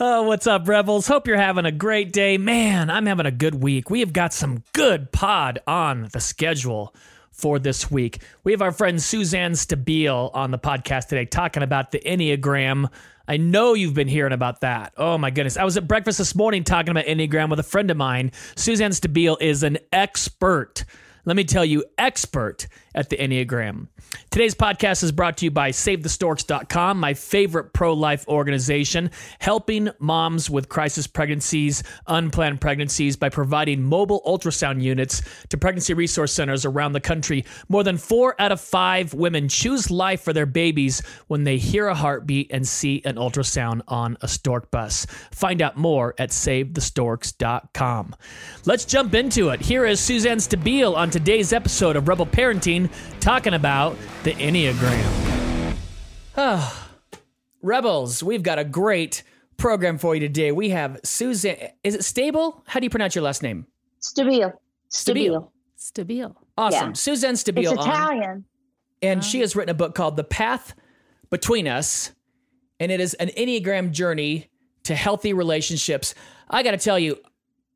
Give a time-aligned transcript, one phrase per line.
[0.00, 1.06] Oh, what's up, Rebels?
[1.06, 2.36] Hope you're having a great day.
[2.36, 3.90] Man, I'm having a good week.
[3.90, 6.92] We have got some good pod on the schedule
[7.30, 8.20] for this week.
[8.42, 12.90] We have our friend Suzanne Stabile on the podcast today talking about the Enneagram.
[13.28, 14.94] I know you've been hearing about that.
[14.96, 15.56] Oh my goodness.
[15.56, 18.32] I was at breakfast this morning talking about Enneagram with a friend of mine.
[18.56, 20.84] Suzanne Stabile is an expert.
[21.24, 23.88] Let me tell you, expert at the Enneagram.
[24.30, 30.50] Today's podcast is brought to you by SaveTheStorks.com, my favorite pro life organization, helping moms
[30.50, 36.92] with crisis pregnancies, unplanned pregnancies by providing mobile ultrasound units to pregnancy resource centers around
[36.92, 37.44] the country.
[37.68, 41.88] More than four out of five women choose life for their babies when they hear
[41.88, 45.06] a heartbeat and see an ultrasound on a stork bus.
[45.32, 48.14] Find out more at SaveTheStorks.com.
[48.64, 49.60] Let's jump into it.
[49.60, 55.76] Here is Suzanne Stabile on today's episode of Rebel Parenting talking about the Enneagram.
[56.36, 56.90] Ah,
[57.62, 59.22] Rebels, we've got a great
[59.56, 60.50] program for you today.
[60.50, 61.54] We have Susan.
[61.84, 62.64] Is it Stable?
[62.66, 63.64] How do you pronounce your last name?
[64.00, 64.54] Stabile.
[64.90, 65.52] Stabile.
[65.78, 66.34] Stabile.
[66.58, 66.88] Awesome.
[66.88, 66.92] Yeah.
[66.94, 67.88] Suzanne It's Stabile on.
[67.88, 68.44] Italian.
[69.00, 70.74] And she has written a book called The Path
[71.30, 72.10] Between Us.
[72.80, 74.50] And it is an Enneagram journey
[74.82, 76.16] to healthy relationships.
[76.50, 77.18] I got to tell you,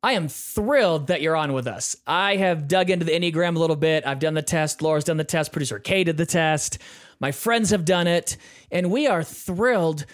[0.01, 1.95] I am thrilled that you're on with us.
[2.07, 4.05] I have dug into the Enneagram a little bit.
[4.07, 4.81] I've done the test.
[4.81, 5.51] Laura's done the test.
[5.51, 6.77] Producer Kay did the test.
[7.19, 8.37] My friends have done it.
[8.71, 10.05] And we are thrilled.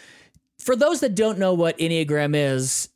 [0.58, 2.90] For those that don't know what Enneagram is,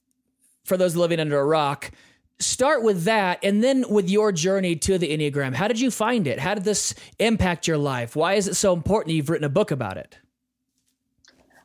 [0.64, 1.92] for those living under a rock,
[2.40, 5.54] start with that and then with your journey to the Enneagram.
[5.54, 6.40] How did you find it?
[6.40, 8.16] How did this impact your life?
[8.16, 10.18] Why is it so important you've written a book about it?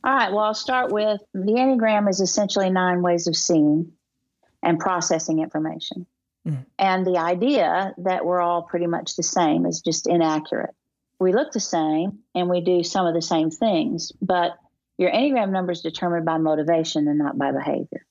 [0.05, 0.31] All right.
[0.31, 3.91] Well, I'll start with the Enneagram is essentially nine ways of seeing
[4.65, 6.07] and processing information.
[6.47, 6.67] Mm.
[6.79, 10.75] And the idea that we're all pretty much the same is just inaccurate.
[11.19, 14.53] We look the same and we do some of the same things, but
[14.99, 18.05] your Enneagram number is determined by motivation and not by behavior.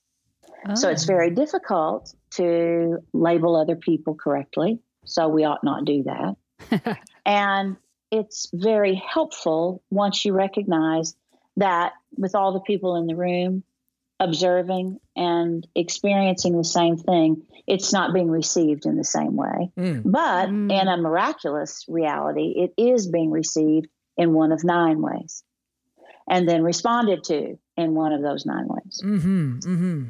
[0.75, 4.79] So it's very difficult to label other people correctly.
[5.03, 6.97] So we ought not do that.
[7.25, 7.75] and
[8.11, 11.15] it's very helpful once you recognize
[11.57, 13.63] that with all the people in the room
[14.19, 19.71] observing and experiencing the same thing, it's not being received in the same way.
[19.77, 20.01] Mm.
[20.05, 20.71] But Mm.
[20.81, 23.87] in a miraculous reality, it is being received
[24.17, 25.43] in one of nine ways
[26.29, 29.59] and then responded to in one of those nine ways Mm-hmm.
[29.59, 30.03] Mm-hmm.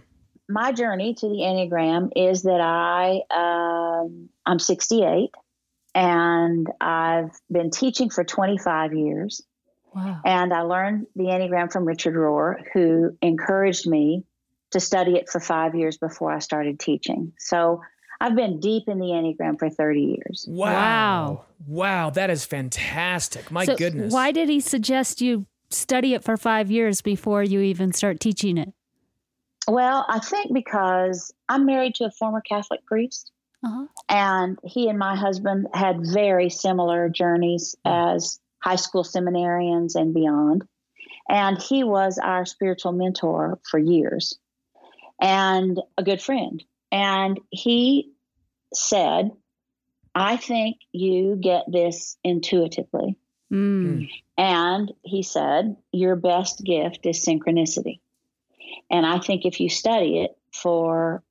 [0.50, 5.30] my journey to the Enneagram is that I um, I'm 68
[5.96, 9.42] and I've been teaching for 25 years.
[9.96, 10.22] Wow.
[10.26, 14.24] And I learned the Enneagram from Richard Rohr, who encouraged me
[14.72, 17.34] to study it for five years before I started teaching.
[17.38, 17.82] So
[18.20, 20.46] I've been deep in the Enneagram for 30 years.
[20.50, 20.72] Wow.
[20.72, 21.46] Wow.
[21.68, 22.10] Wow.
[22.10, 23.52] That is fantastic.
[23.52, 24.12] My So goodness.
[24.14, 28.58] Why did he suggest you study it for five years before you even start teaching
[28.58, 28.74] it?
[29.68, 33.30] Well, I think because I'm married to a former Catholic priest.
[33.66, 33.86] Uh-huh.
[34.10, 40.64] and he and my husband had very similar journeys as high school seminarians and beyond.
[41.28, 44.38] And he was our spiritual mentor for years
[45.22, 46.64] and a good friend.
[46.92, 48.12] And he
[48.74, 49.32] said,
[50.16, 53.18] I think you get this intuitively.
[53.52, 54.10] Mm.
[54.38, 58.00] And he said, Your best gift is synchronicity.
[58.90, 61.24] And I think if you study it for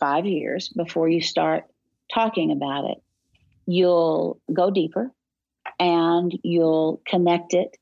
[0.00, 1.64] five years before you start
[2.12, 2.98] talking about it,
[3.66, 5.12] you'll go deeper
[5.78, 7.76] and you'll connect it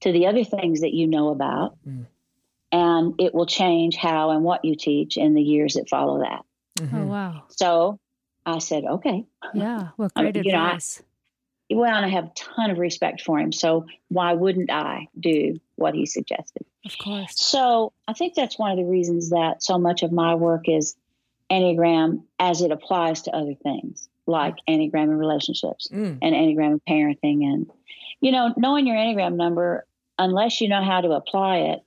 [0.00, 1.76] to the other things that you know about.
[1.86, 2.06] Mm.
[2.72, 6.44] And it will change how and what you teach in the years that follow that.
[6.80, 7.02] Mhm.
[7.02, 7.42] Oh wow.
[7.48, 7.98] So
[8.46, 9.24] I said, okay.
[9.54, 9.88] Yeah.
[9.98, 11.02] Well, I mean, great you know, I- advice.
[11.70, 13.50] Well, and I have a ton of respect for him.
[13.50, 16.66] So why wouldn't I do what he suggested?
[16.84, 17.32] Of course.
[17.34, 20.96] So I think that's one of the reasons that so much of my work is
[21.50, 26.18] Enneagram as it applies to other things like Enneagram and relationships Mm.
[26.22, 27.44] and Enneagram and parenting.
[27.44, 27.70] And,
[28.20, 29.86] you know, knowing your Enneagram number,
[30.18, 31.82] unless you know how to apply it,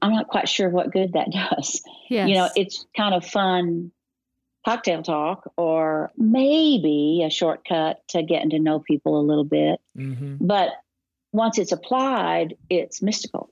[0.00, 1.82] I'm not quite sure what good that does.
[2.08, 2.28] Yes.
[2.28, 3.90] You know, it's kind of fun
[4.64, 9.80] cocktail talk or maybe a shortcut to getting to know people a little bit.
[9.96, 10.38] Mhm.
[10.40, 10.70] But
[11.32, 13.50] once it's applied, it's mystical,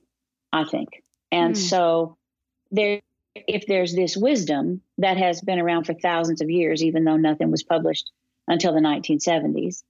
[0.53, 1.03] I think.
[1.31, 1.61] And Hmm.
[1.61, 2.17] so
[2.71, 3.01] there,
[3.47, 7.51] if there's this wisdom that has been around for thousands of years, even though nothing
[7.51, 8.11] was published
[8.47, 9.83] until the 1970s,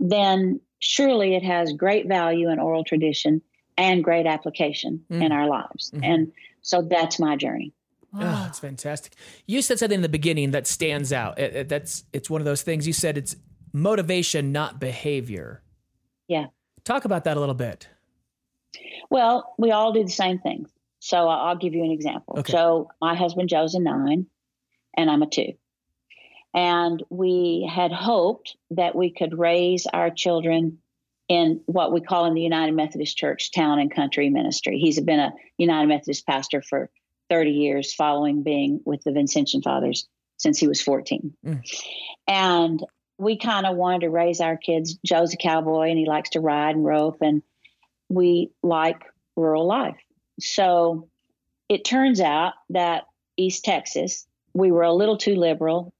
[0.00, 3.42] then surely it has great value in oral tradition
[3.78, 5.24] and great application Mm.
[5.24, 5.90] in our lives.
[5.94, 6.04] Mhm.
[6.04, 6.32] And
[6.62, 7.72] so that's my journey.
[8.14, 9.14] Oh, that's fantastic.
[9.46, 11.38] You said something in the beginning that stands out.
[11.38, 12.86] It- it- that's it's one of those things.
[12.86, 13.36] You said it's
[13.72, 15.62] motivation, not behavior.
[16.28, 16.46] Yeah.
[16.84, 17.88] Talk about that a little bit.
[19.10, 20.70] Well, we all do the same things.
[21.06, 22.40] So I'll give you an example.
[22.40, 22.50] Okay.
[22.50, 24.26] So my husband Joe's a nine,
[24.96, 25.52] and I'm a two.
[26.52, 30.78] And we had hoped that we could raise our children
[31.28, 34.78] in what we call in the United Methodist Church town and country ministry.
[34.78, 36.90] He's been a United Methodist pastor for
[37.30, 40.08] 30 years, following being with the Vincentian Fathers
[40.38, 41.34] since he was 14.
[41.46, 41.60] Mm.
[42.26, 42.84] And
[43.16, 44.98] we kind of wanted to raise our kids.
[45.06, 47.42] Joe's a cowboy and he likes to ride and rope, and
[48.08, 49.04] we like
[49.36, 49.96] rural life.
[50.38, 51.08] So
[51.68, 53.04] it turns out that
[53.36, 55.92] East Texas, we were a little too liberal,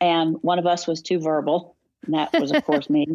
[0.00, 1.76] and one of us was too verbal.
[2.04, 3.06] And that was, of course, me.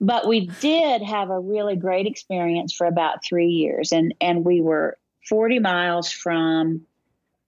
[0.00, 4.60] But we did have a really great experience for about three years, and and we
[4.60, 4.98] were
[5.28, 6.82] 40 miles from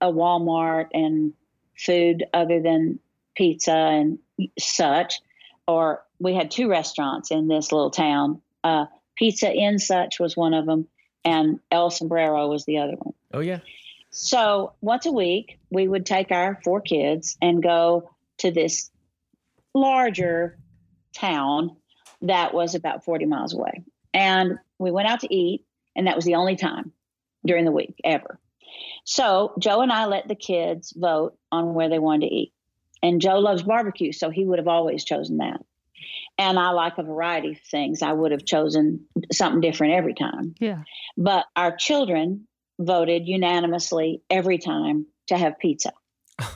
[0.00, 1.32] a Walmart and
[1.76, 2.98] food other than
[3.36, 4.18] pizza and
[4.58, 5.20] such.
[5.68, 8.40] Or we had two restaurants in this little town.
[8.64, 8.86] Uh,
[9.16, 10.86] Pizza in Such was one of them,
[11.26, 13.14] and El Sombrero was the other one.
[13.34, 13.58] Oh yeah.
[14.10, 18.90] So once a week, we would take our four kids and go to this
[19.74, 20.56] larger
[21.12, 21.76] town
[22.22, 23.82] that was about 40 miles away.
[24.14, 26.92] And we went out to eat, and that was the only time
[27.44, 28.38] during the week ever.
[29.04, 32.52] So Joe and I let the kids vote on where they wanted to eat.
[33.02, 35.60] And Joe loves barbecue, so he would have always chosen that.
[36.38, 38.02] And I like a variety of things.
[38.02, 40.54] I would have chosen something different every time.
[40.60, 40.82] Yeah.
[41.16, 42.46] But our children
[42.78, 45.92] voted unanimously every time to have pizza.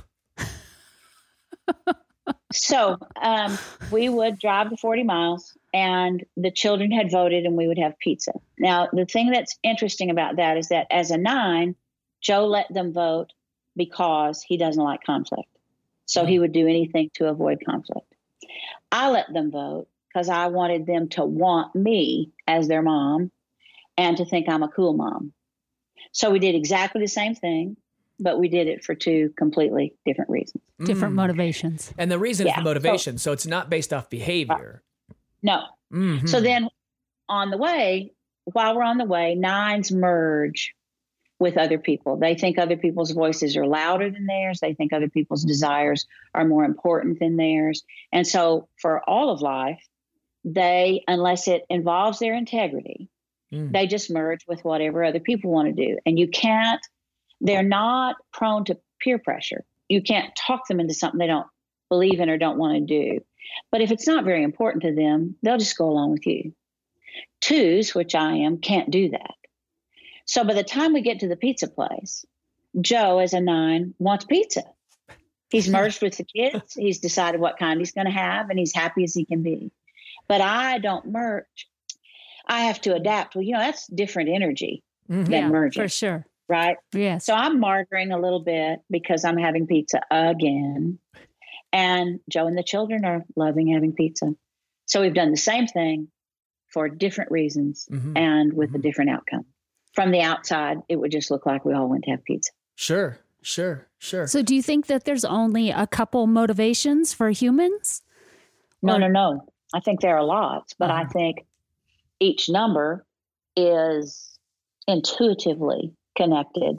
[2.52, 3.58] so um,
[3.90, 7.98] we would drive the 40 miles, and the children had voted, and we would have
[7.98, 8.32] pizza.
[8.58, 11.74] Now, the thing that's interesting about that is that as a nine,
[12.20, 13.32] Joe let them vote
[13.76, 15.48] because he doesn't like conflict.
[16.06, 18.09] So he would do anything to avoid conflict.
[18.92, 23.30] I let them vote because I wanted them to want me as their mom
[23.96, 25.32] and to think I'm a cool mom.
[26.12, 27.76] So we did exactly the same thing,
[28.18, 30.62] but we did it for two completely different reasons.
[30.84, 31.18] Different Mm.
[31.18, 31.92] motivations.
[31.96, 34.82] And the reason is the motivation, so, it's not based off behavior.
[35.42, 35.62] No.
[35.92, 36.28] Mhm.
[36.28, 36.68] So then
[37.28, 38.12] on the way,
[38.44, 40.74] while we're on the way, nines merge
[41.40, 42.16] with other people.
[42.16, 44.60] They think other people's voices are louder than theirs.
[44.60, 47.82] They think other people's desires are more important than theirs.
[48.12, 49.82] And so for all of life,
[50.44, 53.08] they, unless it involves their integrity,
[53.52, 53.72] Mm.
[53.72, 55.98] they just merge with whatever other people want to do.
[56.06, 56.80] And you can't,
[57.40, 59.64] they're not prone to peer pressure.
[59.88, 61.48] You can't talk them into something they don't
[61.88, 63.24] believe in or don't want to do.
[63.72, 66.54] But if it's not very important to them, they'll just go along with you.
[67.40, 69.34] Twos, which I am, can't do that.
[70.30, 72.24] So by the time we get to the pizza place,
[72.80, 74.62] Joe, as a nine, wants pizza.
[75.50, 76.74] He's merged with the kids.
[76.74, 79.72] He's decided what kind he's going to have, and he's happy as he can be.
[80.28, 81.66] But I don't merge.
[82.46, 83.34] I have to adapt.
[83.34, 85.24] Well, you know, that's different energy Mhm.
[85.24, 86.24] than yeah, merging, for sure.
[86.48, 86.76] right?
[86.92, 87.26] Yes.
[87.26, 91.00] So I'm martyring a little bit because I'm having pizza again.
[91.72, 94.32] And Joe and the children are loving having pizza.
[94.86, 96.06] So we've done the same thing
[96.68, 98.16] for different reasons Mhm.
[98.16, 98.82] and with a Mhm.
[98.82, 99.46] different outcome.
[99.94, 102.52] From the outside, it would just look like we all went to have pizza.
[102.76, 104.26] Sure, sure, sure.
[104.26, 108.02] so do you think that there's only a couple motivations for humans?
[108.82, 109.44] No, Or- no, no.
[109.74, 111.10] I think there are lots, but I Uh-huh.
[111.12, 111.46] think
[112.20, 113.04] each number
[113.56, 114.38] is
[114.86, 116.78] intuitively connected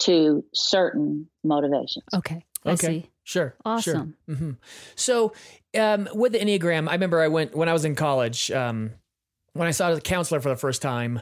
[0.00, 2.04] to certain motivations.
[2.14, 2.44] Okay.
[2.64, 2.86] I Okay.
[3.02, 3.10] see.
[3.24, 3.54] Sure.
[3.64, 4.16] Awesome.
[4.28, 4.36] Sure.
[4.36, 4.50] hmm
[4.94, 5.32] So,
[5.78, 8.50] um, with the Enneagram, I remember I went when I was in college.
[8.50, 8.92] Um,
[9.52, 11.20] when I saw the counselor for the first time,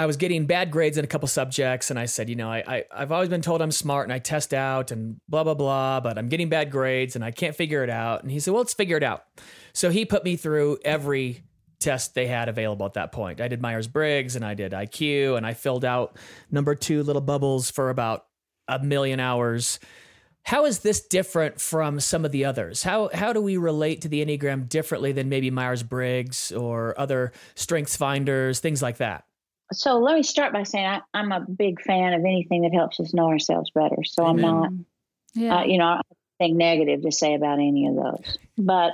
[0.00, 2.64] I was getting bad grades in a couple subjects, and I said, you know, I,
[2.66, 6.00] I I've always been told I'm smart and I test out and blah blah blah,
[6.00, 8.22] but I'm getting bad grades and I can't figure it out.
[8.22, 9.26] And he said, well, let's figure it out.
[9.74, 11.42] So he put me through every
[11.80, 13.42] test they had available at that point.
[13.42, 16.16] I did Myers Briggs and I did IQ and I filled out
[16.50, 18.24] number two little bubbles for about
[18.68, 19.80] a million hours.
[20.44, 22.82] How is this different from some of the others?
[22.82, 27.32] How how do we relate to the Enneagram differently than maybe Myers Briggs or other
[27.54, 29.24] strengths finders, things like that?
[29.72, 32.98] So let me start by saying I, I'm a big fan of anything that helps
[32.98, 34.02] us know ourselves better.
[34.04, 34.70] So I'm not.
[35.34, 35.58] Yeah.
[35.58, 36.00] uh, you know,
[36.38, 38.38] think negative to say about any of those.
[38.58, 38.92] But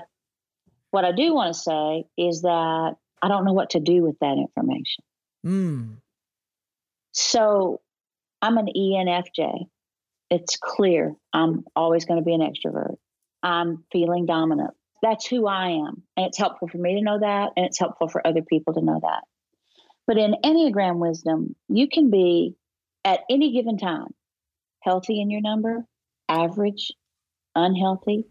[0.90, 4.18] what I do want to say is that I don't know what to do with
[4.20, 5.04] that information.
[5.46, 5.96] Mm.
[7.12, 7.80] So
[8.42, 9.66] I'm an ENFJ.
[10.30, 12.96] It's clear I'm always going to be an extrovert.
[13.42, 14.74] I'm feeling dominant.
[15.02, 16.02] That's who I am.
[16.16, 18.80] And it's helpful for me to know that, and it's helpful for other people to
[18.80, 19.22] know that.
[20.06, 22.54] But in Enneagram wisdom, you can be
[23.04, 24.14] at any given time
[24.80, 25.84] healthy in your number,
[26.28, 26.92] average,
[27.54, 28.24] unhealthy,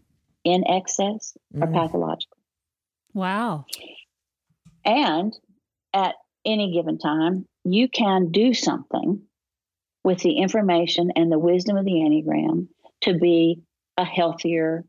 [0.44, 1.74] in excess, or Mhm.
[1.74, 2.38] pathological.
[3.12, 3.66] Wow.
[4.84, 5.36] And
[5.92, 6.14] at
[6.44, 9.22] any given time, you can do something
[10.04, 12.68] with the information and the wisdom of the Enneagram
[13.02, 13.62] to be
[13.98, 14.86] a healthier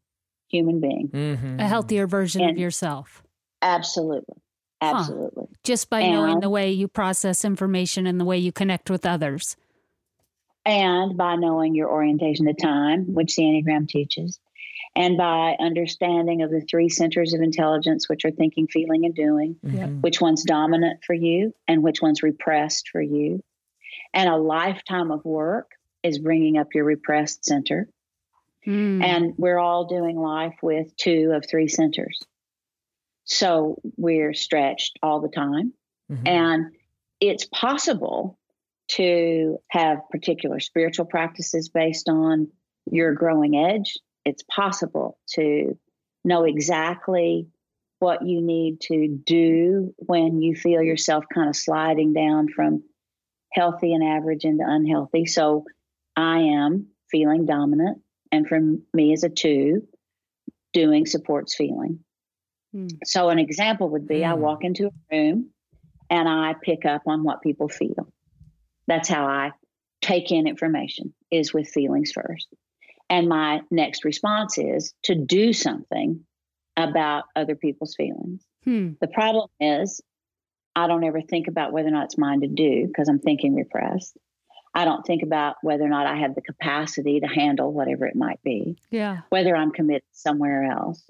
[0.50, 1.10] human being.
[1.10, 1.60] Mhm.
[1.60, 3.24] A healthier version of yourself
[3.62, 4.36] Absolutely.
[4.82, 4.94] Huh.
[4.98, 5.48] Absolutely.
[5.64, 9.56] just by knowing the way you process information and the way you connect with others.
[10.66, 14.40] And by knowing your orientation to time, which the Enneagram teaches,
[14.96, 19.56] and by understanding of the three centers of intelligence, which are thinking, feeling, and doing,
[19.66, 20.02] Mhm.
[20.02, 23.44] which one's dominant for you and which one's repressed for you.
[24.14, 25.72] And a lifetime of work
[26.04, 27.88] is bringing up your repressed center.
[28.66, 29.04] Mm.
[29.04, 32.22] And we're all doing life with two of three centers.
[33.28, 35.74] So we're stretched all the time.
[36.10, 36.28] Mhm.
[36.28, 36.76] And
[37.20, 38.38] it's possible
[38.90, 42.48] to have particular spiritual practices based on
[42.90, 43.98] your growing edge.
[44.24, 45.78] It's possible to
[46.24, 47.48] know exactly
[48.00, 52.84] what you need to do when you feel yourself kind of sliding down from
[53.52, 55.26] healthy and average into unhealthy.
[55.26, 55.66] So
[56.16, 58.02] I am feeling dominant.
[58.32, 58.60] And for
[58.94, 59.88] me as a two,
[60.74, 62.04] doing supports feeling.
[62.78, 62.88] Hmm.
[63.04, 64.42] So an example would be I Hmm.
[64.42, 65.50] walk into a room
[66.10, 68.08] and I pick up on what people feel.
[68.88, 69.52] That's how I
[70.02, 72.48] take in information is with feelings first.
[73.10, 76.26] And my next response is to do something
[76.76, 78.46] about other people's feelings.
[78.64, 78.92] Hmm.
[79.02, 80.02] The problem is
[80.76, 83.56] I don't ever think about whether or not it's mine to do because I'm thinking
[83.56, 84.16] repressed.
[84.76, 88.16] I don't think about whether or not I have the capacity to handle whatever it
[88.16, 89.22] might be Yeah.
[89.30, 91.10] whether I'm committed somewhere else.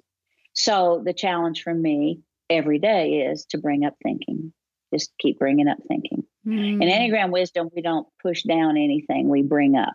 [0.57, 4.51] So the challenge for me every day is to bring up thinking.
[4.91, 6.23] Just keep bringing up thinking.
[6.47, 6.81] Mm.
[6.81, 9.93] In Enneagram wisdom, we don't push down anything, we bring up.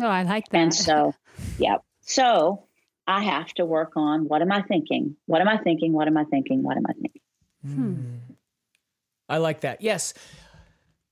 [0.00, 0.58] oh, I like that.
[0.58, 1.14] And so,
[1.58, 1.76] yeah.
[2.00, 2.66] So
[3.06, 5.16] I have to work on what am I thinking?
[5.26, 5.92] What am I thinking?
[5.92, 6.62] What am I thinking?
[6.64, 7.22] What am I thinking?
[7.64, 8.18] Mm.
[9.28, 9.82] I like that.
[9.82, 10.14] Yes.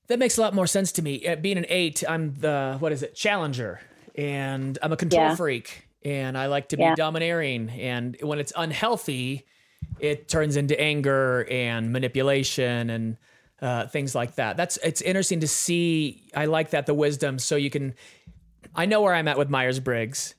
[0.07, 1.25] That makes a lot more sense to me.
[1.25, 3.79] Uh, being an eight, I'm the, what is it, challenger.
[4.15, 5.35] And I'm a control Yeah.
[5.35, 5.84] freak.
[6.05, 6.95] And I like to be Yeah.
[6.95, 7.69] domineering.
[7.71, 9.45] And when it's unhealthy,
[9.99, 13.17] it turns into anger and manipulation and
[13.61, 14.55] uh, things like that.
[14.55, 16.29] That's it's interesting to see.
[16.35, 17.95] I like that the wisdom, so you can.
[18.75, 20.35] I know where I'm at with Myers Briggs,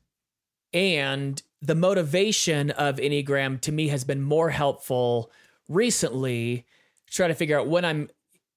[0.73, 5.31] and the motivation of Enneagram to me has been more helpful
[5.69, 6.67] recently.
[7.09, 8.11] To try to figure out when I'm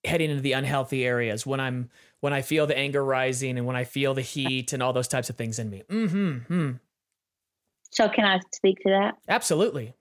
[0.03, 1.89] heading into the unhealthy areas, when I'm
[2.19, 5.07] when I feel the anger rising, and when I feel the heat and all those
[5.07, 5.83] types of things in me.
[5.89, 6.37] Hmm.
[6.39, 6.71] Hmm.
[7.91, 9.15] So can I speak to that?
[9.27, 9.93] Absolutely.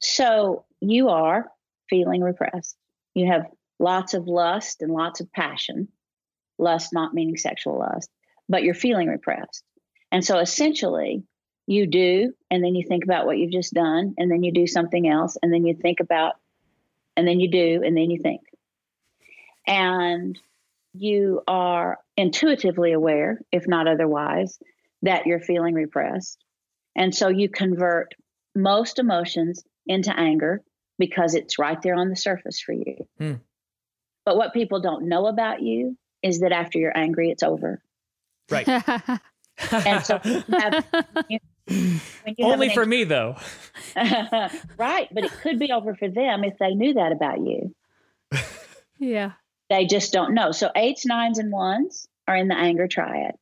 [0.00, 1.50] So you are
[1.90, 2.76] feeling repressed.
[3.14, 3.46] You have
[3.78, 5.88] lots of lust and lots of passion.
[6.58, 8.10] Lust not meaning sexual lust,
[8.48, 9.62] but you're feeling repressed.
[10.10, 11.22] And so essentially,
[11.66, 14.66] you do, and then you think about what you've just done, and then you do
[14.66, 16.34] something else, and then you think about,
[17.16, 18.40] and then you do, and then you think.
[19.66, 20.38] And
[20.94, 24.58] you are intuitively aware, if not otherwise,
[25.02, 26.42] that you're feeling repressed.
[26.96, 28.14] And so you convert
[28.54, 30.62] most emotions into anger
[30.98, 32.96] because it's right there on the surface for you.
[33.18, 33.34] Hmm.
[34.24, 37.80] But what people don't know about you is that after you're angry, it's over.
[38.50, 38.66] Right.
[39.72, 40.86] And so you have,
[41.28, 43.36] you, when you Only an for me though.
[43.96, 47.74] right, but it could be over for them if they knew that about you.
[48.98, 49.32] yeah.
[49.68, 50.52] They just don't know.
[50.52, 53.34] So eights, nines, and ones are in the anger triad.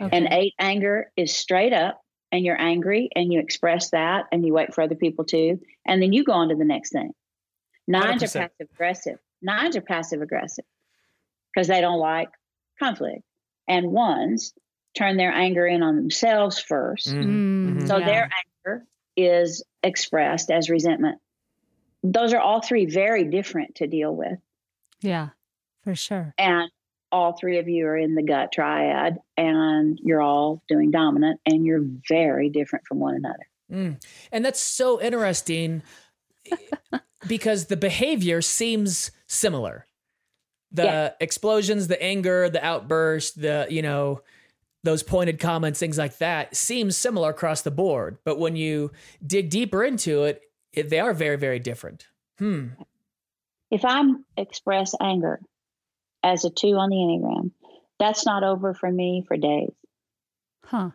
[0.00, 0.16] Okay.
[0.16, 4.52] And eight anger is straight up, and you're angry and you express that and you
[4.52, 7.12] wait for other people to, and then you go on to the next thing.
[7.86, 8.32] Nines are 100%.
[8.40, 9.18] passive aggressive.
[9.40, 10.64] Nines are passive aggressive
[11.52, 12.28] because they don't like
[12.78, 13.22] conflict.
[13.66, 14.52] And ones
[14.96, 17.08] turn their anger in on themselves first.
[17.08, 17.24] Mm.
[17.24, 17.86] Mm, Mhm.
[17.88, 18.06] So yeah.
[18.06, 18.30] their
[18.66, 18.84] anger
[19.16, 21.18] is expressed as resentment.
[22.02, 24.38] Those are all three very different to deal with.
[25.00, 25.30] Yeah,
[25.82, 26.34] for sure.
[26.38, 26.70] And
[27.10, 31.64] all three of you are in the gut triad and you're all doing dominant and
[31.64, 33.48] you're very different from one another.
[33.72, 34.02] Mm.
[34.32, 35.82] And that's so interesting
[37.26, 39.86] because the behavior seems similar.
[40.72, 41.10] The Yeah.
[41.20, 44.22] explosions, the anger, the outburst, the, you know,
[44.84, 48.18] those pointed comments, things like that seem similar across the board.
[48.24, 48.92] But when you
[49.26, 52.06] dig deeper into it, it they are very, very different.
[52.38, 52.68] Hmm.
[53.70, 54.02] If I
[54.36, 55.40] express anger
[56.22, 57.50] as a two on the Enneagram,
[57.98, 59.72] That's not over for me for days.
[60.64, 60.90] Huh.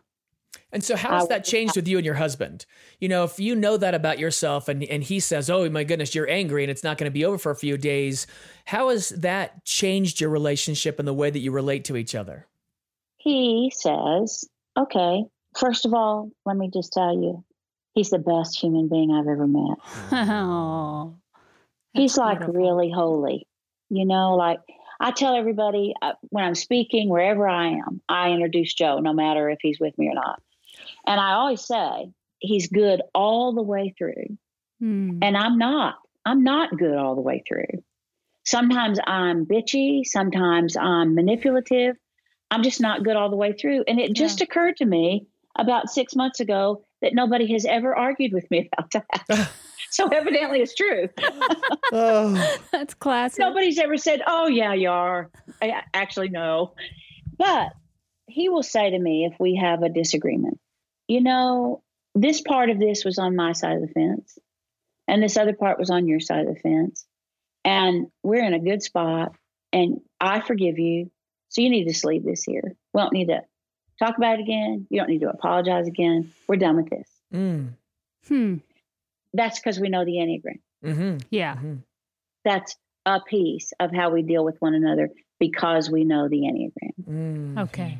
[0.71, 2.65] And so, how has that changed with you and your husband?
[2.99, 6.15] You know, if you know that about yourself and, and he says, Oh my goodness,
[6.15, 8.25] you're angry and it's not going to be over for a few days,
[8.65, 12.47] how has that changed your relationship and the way that you relate to each other?
[13.17, 14.45] He says,
[14.77, 15.23] okay,
[15.57, 17.43] first of all, let me just tell you,
[17.93, 19.77] he's the best human being I've ever met.
[20.11, 21.15] Oh.
[21.93, 22.61] he's like beautiful.
[22.61, 23.47] really holy.
[23.89, 24.59] You know, like
[25.03, 29.49] I tell everybody uh, when I'm speaking, wherever I am, I introduce Joe, no matter
[29.49, 30.41] if he's with me or not.
[31.05, 34.37] And I always say, he's good all the way through.
[34.79, 35.19] Hmm.
[35.21, 35.95] And I'm not.
[36.25, 37.83] I'm not good all the way through.
[38.45, 40.05] Sometimes I'm bitchy.
[40.05, 41.97] Sometimes I'm manipulative.
[42.49, 43.83] I'm just not good all the way through.
[43.89, 48.31] And it just occurred to me about six months ago that nobody has ever argued
[48.31, 49.51] with me about that.
[49.95, 51.07] so evidently it's true.
[51.91, 53.39] Oh, That's classic.
[53.39, 55.29] Nobody's ever said, "Oh yeah, you are."
[55.61, 56.73] I, actually, no.
[57.37, 57.69] But
[58.27, 60.59] he will say to me if we have a disagreement,
[61.07, 61.83] you know,
[62.15, 64.37] this part of this was on my side of the fence,
[65.07, 67.05] and this other part was on your side of the fence,
[67.63, 69.35] and we're in a good spot,
[69.71, 71.11] and I forgive you.
[71.49, 72.63] So you need to just leave this here.
[72.93, 73.41] We don't need to
[73.99, 74.87] talk about it again.
[74.89, 76.31] You don't need to apologize again.
[76.47, 77.07] We're done with this.
[77.31, 77.69] mm,
[78.27, 78.55] Hmm.
[79.33, 80.59] That's because we know the Enneagram.
[80.83, 81.57] hmm Yeah.
[82.45, 82.75] That's
[83.05, 85.09] a piece of how we deal with one another
[85.39, 87.09] because we know the Enneagram.
[87.09, 87.97] mm Okay.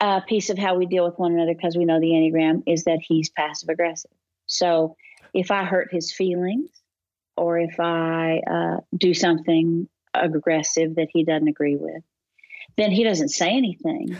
[0.00, 2.84] a piece of how we deal with one another because we know the Enneagram is
[2.84, 4.10] that he's passive aggressive.
[4.46, 4.96] So
[5.32, 6.70] if I hurt his feelings
[7.36, 12.02] or if I uh, do something aggressive that he doesn't agree with,
[12.76, 14.16] then he doesn't say anything.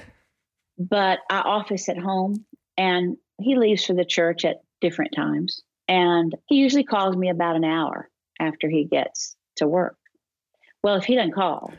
[0.79, 2.45] But I office at home
[2.79, 5.63] and he leaves for the church at different times.
[5.93, 8.09] And he usually calls me about an hour
[8.41, 9.99] after he gets to work.
[10.83, 11.71] Well, if he doesn't call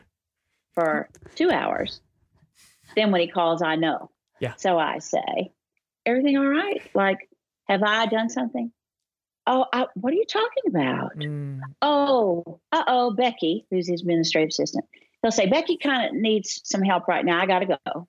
[0.76, 2.00] for two hours,
[2.94, 4.12] then when he calls, I know.
[4.38, 4.54] Yeah.
[4.56, 5.50] So I say,
[6.06, 6.80] everything all right?
[6.94, 7.28] Like,
[7.66, 8.70] have I done something?
[9.48, 11.18] Oh, I, what are you talking about?
[11.18, 11.58] Mm.
[11.82, 14.84] Oh, uh oh, Becky, who's his administrative assistant.
[15.22, 17.40] He'll say, Becky kind of needs some help right now.
[17.40, 18.08] I got to go.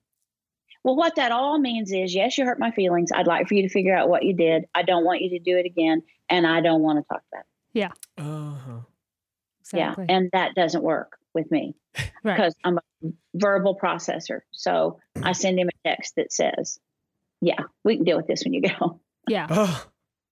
[0.86, 3.10] Well, what that all means is, yes, you hurt my feelings.
[3.12, 4.66] I'd like for you to figure out what you did.
[4.72, 6.04] I don't want you to do it again.
[6.28, 7.44] And I don't want to talk about
[7.74, 7.90] it.
[8.16, 8.78] Uh-huh.
[9.62, 10.06] Exactly.
[10.08, 10.16] Yeah.
[10.16, 12.36] And that doesn't work with me right.
[12.36, 14.42] because I'm a verbal processor.
[14.52, 16.78] So I send him a text that says,
[17.40, 19.00] yeah, we can deal with this when you get home.
[19.26, 19.48] Yeah.
[19.50, 19.86] Oh,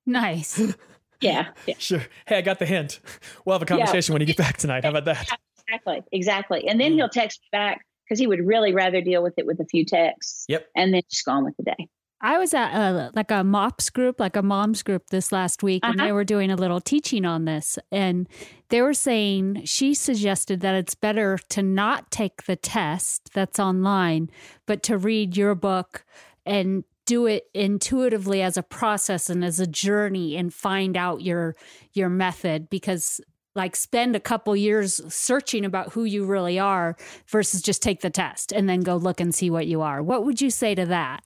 [0.06, 0.62] Nice.
[1.20, 1.48] Yeah.
[1.66, 1.74] yeah.
[1.78, 2.02] sure.
[2.26, 3.00] Hey, I got the hint.
[3.44, 4.84] We'll have a conversation when you get back tonight.
[4.84, 5.28] How about that?
[5.66, 6.02] Exactly.
[6.12, 6.68] Exactly.
[6.68, 6.96] And then Mm.
[6.96, 9.84] he'll text me back because he would really rather deal with it with a few
[9.84, 10.66] texts Yep.
[10.76, 11.88] and then just go on with the day.
[12.20, 15.84] I was at a, like a MOPS group, like a mom's group this last week,
[15.84, 16.06] and Uh-huh.
[16.08, 17.78] they were doing a little teaching on this.
[17.92, 18.26] And
[18.70, 24.30] they were saying she suggested that it's better to not take the test that's online,
[24.64, 26.06] but to read your book
[26.46, 31.54] and do it intuitively as a process and as a journey and find out your
[31.92, 33.20] your method because
[33.54, 36.96] like spend a couple years searching about who you really are
[37.28, 40.02] versus just take the test and then go look and see what you are.
[40.02, 41.22] What would you say to that?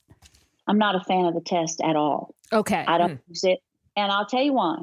[0.67, 2.35] I'm not a fan of the test at all.
[2.53, 2.85] Okay.
[2.87, 3.17] I don't hmm.
[3.29, 3.61] use it.
[3.97, 4.79] And I'll tell you why.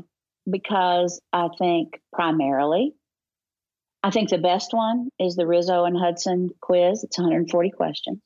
[0.50, 2.94] Because I think primarily,
[4.04, 7.04] I think the best one is the Riso and Hudson quiz.
[7.04, 8.20] It's 140 questions.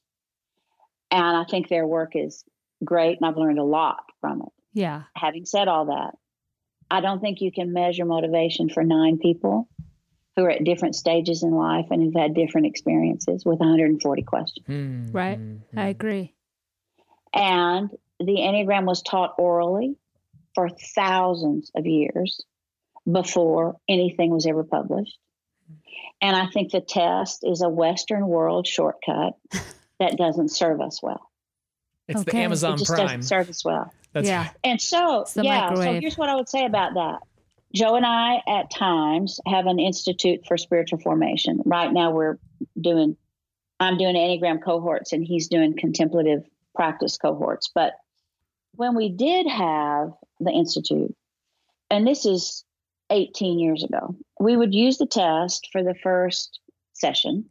[1.11, 2.43] And I think their work is
[2.83, 3.17] great.
[3.19, 4.49] And I've learned a lot from it.
[4.73, 5.03] Yeah.
[5.15, 6.15] Having said all that,
[6.91, 9.67] I don't think you can measure motivation for nine people
[10.35, 14.65] who are at different stages in life and who've had different experiences with 140 questions.
[14.67, 15.39] Mm, Right.
[15.39, 16.33] mm, I agree.
[17.33, 19.95] And the Enneagram was taught orally
[20.55, 22.41] for thousands of years
[23.09, 25.17] before anything was ever published.
[26.21, 29.33] And I think the test is a Western world shortcut
[29.99, 31.28] that doesn't serve us well.
[32.09, 32.45] It's Okay.
[32.47, 33.05] the It just Prime.
[33.05, 33.93] doesn't serve as well.
[34.13, 34.41] That's yeah.
[34.43, 34.51] right.
[34.63, 37.19] And so, It's the yeah, so here's what I would say about that.
[37.73, 41.61] Joe and I, at times, have an institute for spiritual formation.
[41.65, 42.39] Right now, we're
[42.79, 43.15] doing,
[43.79, 46.43] I'm doing Enneagram cohorts and he's doing contemplative
[46.73, 47.69] practice cohorts.
[47.73, 47.93] But
[48.73, 51.15] when we did have the institute,
[51.91, 52.63] and this is
[53.11, 56.59] 18 years ago, we would use the test for the first
[56.93, 57.45] session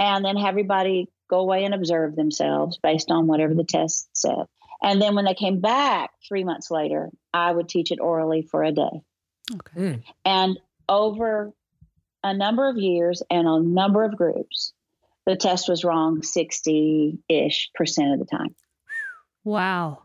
[0.00, 4.44] and then have everybody go away and observe themselves based on whatever the test said.
[4.82, 8.62] And then when they came back three months later, I would teach it orally for
[8.62, 9.02] a day.
[9.54, 9.80] Okay.
[9.80, 10.02] Mm.
[10.24, 10.58] And
[10.88, 11.52] over
[12.22, 14.72] a number of years and a number of groups,
[15.24, 18.54] the test was wrong 60 ish percent of the time.
[19.44, 20.02] Wow.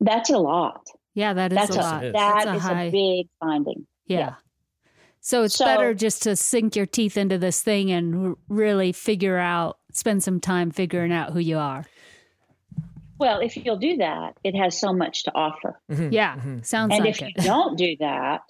[0.00, 0.86] That's a lot.
[1.14, 2.04] Yeah, that is That's a a, lot.
[2.04, 2.12] It is.
[2.14, 3.86] that That's a is high- a big finding.
[4.06, 4.18] Yeah.
[4.18, 4.34] yeah.
[5.26, 9.38] So it's So- better just to sink your teeth into this thing and really figure
[9.38, 11.84] out, spend some time figuring out who you are.
[13.18, 15.80] Well, if you'll do that, it has so much to offer.
[15.88, 16.94] Yeah, sounds like it.
[17.00, 17.34] and like if it.
[17.38, 18.42] you don't do that,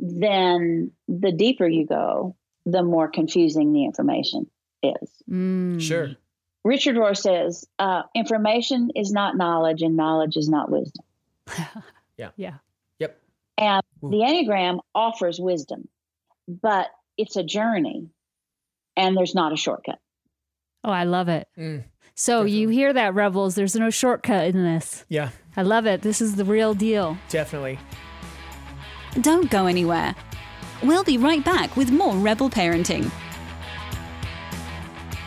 [0.00, 2.34] then the deeper you go,
[2.66, 4.50] the more confusing the information
[4.82, 5.22] is.
[5.30, 5.80] Mm.
[5.80, 6.08] Sure.
[6.64, 11.04] Richard Rohr says, uh, information is not knowledge and knowledge is not wisdom.
[12.18, 12.30] Yeah.
[12.36, 12.54] Yep.
[13.62, 14.10] And Ooh.
[14.10, 15.88] the Enneagram offers wisdom,
[16.48, 18.08] but it's a journey
[18.96, 19.98] and there's not a shortcut.
[20.84, 21.46] Oh, I love it.
[21.56, 23.54] Mm, So you hear that, Rebels?
[23.54, 25.04] There's no shortcut in this.
[25.08, 26.02] yeah, I love it.
[26.02, 27.16] This is the real deal.
[27.28, 27.78] definitely.
[29.20, 30.14] Don't go anywhere.
[30.82, 33.10] We'll be right back with more Rebel Parenting.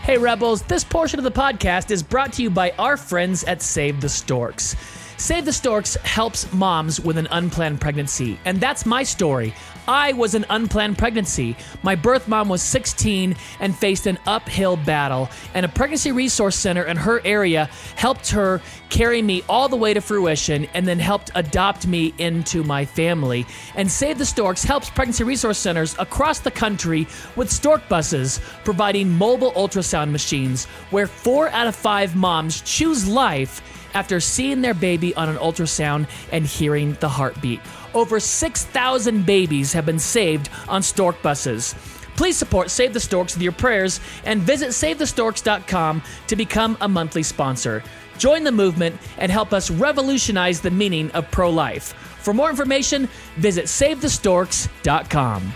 [0.04, 3.62] Hey, Rebels, this portion of the podcast is brought to you by our friends at
[3.62, 4.76] Save the Storks.
[5.18, 9.54] Save the Storks helps moms with an unplanned pregnancy, and that's my story.
[9.88, 11.56] I was an unplanned pregnancy.
[11.84, 16.84] My birth mom was 16 and faced an uphill battle, and a pregnancy resource center
[16.84, 21.32] in her area helped her carry me all the way to fruition and then helped
[21.36, 23.46] adopt me into my family.
[23.76, 29.10] And Save the Storks helps pregnancy resource centers across the country with stork buses, providing
[29.10, 33.62] mobile ultrasound machines where four out of five moms choose life
[33.96, 37.60] after seeing their baby on an ultrasound and hearing the heartbeat.
[37.96, 41.74] Over 6,000 babies have been saved on stork buses.
[42.16, 47.24] Please support Save the Storks with your prayers and visit SaveTheStorks.com to become a monthly
[47.24, 47.84] sponsor.
[48.18, 51.94] Join the movement and help us revolutionize the meaning of pro life.
[52.22, 55.54] For more information, visit SaveTheStorks.com.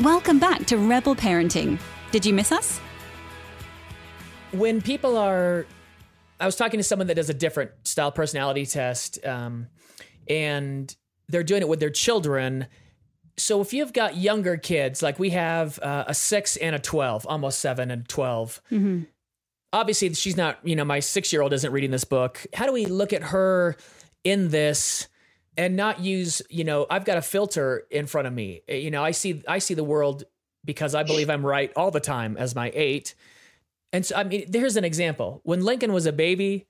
[0.00, 1.78] Welcome back to Rebel Parenting.
[2.12, 2.80] Did you miss us?
[4.52, 5.66] when people are
[6.40, 9.68] i was talking to someone that does a different style personality test um,
[10.28, 10.96] and
[11.28, 12.66] they're doing it with their children.
[13.36, 17.26] So if you've got younger kids like we have uh, a 6 and a 12
[17.28, 19.02] almost 7 and 12 Mm-hmm.
[19.72, 22.44] obviously she's not you know my six year old isn't reading this book.
[22.52, 23.76] How do we look at her
[24.24, 25.06] in this
[25.56, 28.62] and not use you know i've got a filter in front of me.
[28.68, 30.24] You know i see i see the world
[30.64, 33.14] because i believe i'm right all the time as my eight
[33.92, 36.66] and so i mean there's an example when lincoln was a baby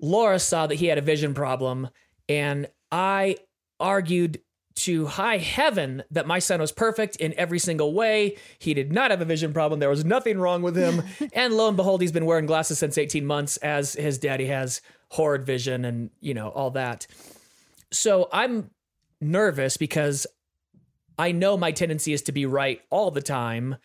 [0.00, 1.88] laura saw that he had a vision problem
[2.28, 3.36] and i
[3.80, 4.40] argued
[4.74, 8.36] to high heaven that my son was perfect in every single way.
[8.58, 9.80] He did not have a vision problem.
[9.80, 11.02] There was nothing wrong with him.
[11.32, 14.80] and lo and behold, he's been wearing glasses since 18 months as his daddy has
[15.10, 17.06] horrid vision and, you know, all that.
[17.92, 18.70] So I'm
[19.20, 20.26] nervous because
[21.18, 23.76] I know my tendency is to be right all the time.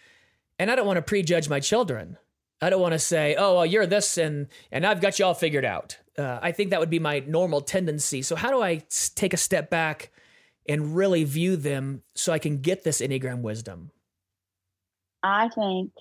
[0.57, 2.17] And I don't want to prejudge my children.
[2.61, 5.33] I don't want to say, "Oh, well, you're this, and and I've got you all
[5.33, 8.21] figured out." Uh, I think that would be my normal tendency.
[8.21, 8.83] So how do I
[9.15, 10.11] take a step back
[10.67, 13.91] and really view them so I can get this enneagram wisdom?
[15.23, 15.91] I think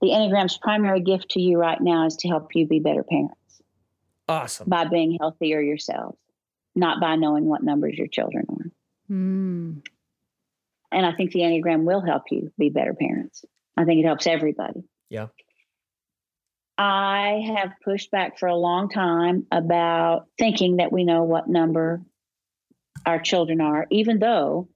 [0.00, 3.62] the Enneagram's primary gift to you right now is to help you be better parents
[4.28, 4.68] Awesome.
[4.68, 6.18] by being healthier yourselves,
[6.74, 8.70] not by knowing what numbers your children are.
[9.10, 9.82] Mm.
[10.92, 13.44] And I think the Enneagram will help you be better parents.
[13.76, 14.84] I think it helps everybody.
[15.10, 15.28] Yeah.
[16.76, 22.02] I have pushed back for a long time about thinking that we know what number
[23.06, 24.68] our children are, even though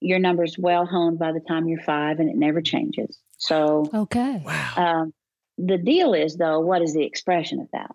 [0.00, 3.18] your number is well honed by the time you're five and it never changes.
[3.38, 4.42] So Okay.
[4.44, 4.72] Wow.
[4.76, 5.14] um,
[5.58, 7.90] the deal is, though, what is the expression of that?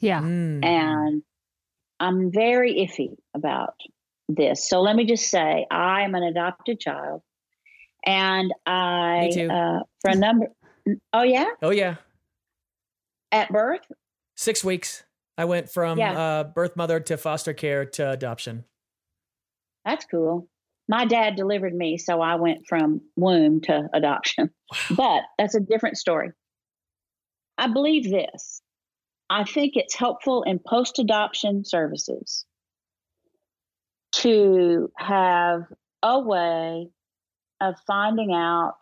[0.00, 0.20] Yeah.
[0.20, 0.64] Mm.
[0.64, 1.22] And
[1.98, 3.74] I'm very iffy about
[4.28, 4.68] this.
[4.68, 7.22] So let me just say, I am an adopted child,
[8.04, 10.46] and I, Uh, for a number,
[11.12, 11.96] oh yeah, oh yeah,
[13.32, 13.86] at birth,
[14.36, 15.04] six weeks.
[15.38, 16.18] I went from Yeah.
[16.20, 18.64] uh, birth mother to foster care to adoption.
[19.84, 20.46] that's cool.
[20.88, 24.50] My dad delivered me, so I went from womb to adoption.
[24.96, 26.30] But that's a different story.
[27.58, 28.60] I believe this.
[29.30, 32.44] I think it's helpful in post adoption services
[34.12, 35.62] to have
[36.02, 36.88] a way
[37.60, 38.76] of finding out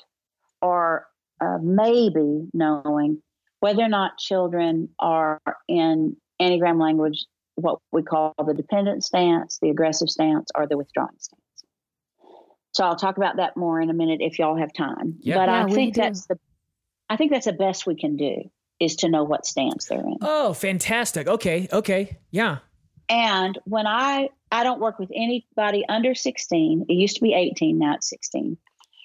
[0.62, 1.06] or
[1.40, 3.22] uh, maybe knowing
[3.60, 9.70] whether or not children are in Enneagram language, what we call the dependent stance, the
[9.70, 11.42] aggressive stance, or the withdrawing stance.
[12.72, 15.16] So I'll talk about that more in a minute if y'all have time.
[15.20, 15.36] Yeah.
[15.36, 16.00] But Yeah, I we think do.
[16.02, 16.38] that's the
[17.10, 20.18] I think that's the best we can do is to know what stance they're in.
[20.20, 21.26] Oh, fantastic.
[21.26, 22.58] Okay, okay, yeah.
[23.08, 26.86] And when I I don't work with anybody under 16.
[26.88, 28.56] It used to be 18, now it's 16.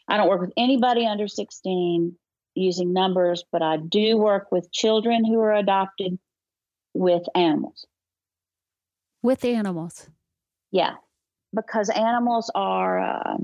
[0.08, 2.16] I don't work with anybody under 16
[2.56, 6.20] using numbers, but I do work with children who are adopted
[6.94, 7.86] with animals.
[9.22, 10.10] With animals.
[10.72, 10.96] Yeah.
[11.54, 13.38] because animals are uh,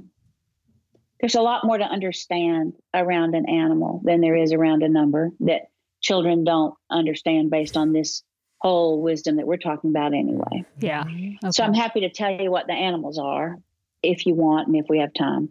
[1.19, 5.30] there's a lot more to understand around an animal than there is around a number
[5.41, 5.63] that
[6.02, 8.24] children don't understand based on this
[8.60, 10.65] whole wisdom that we're talking about anyway.
[10.80, 11.04] Yeah.
[11.52, 13.58] So I'm happy to tell you what the animals are
[14.02, 15.50] if you want and if we have time.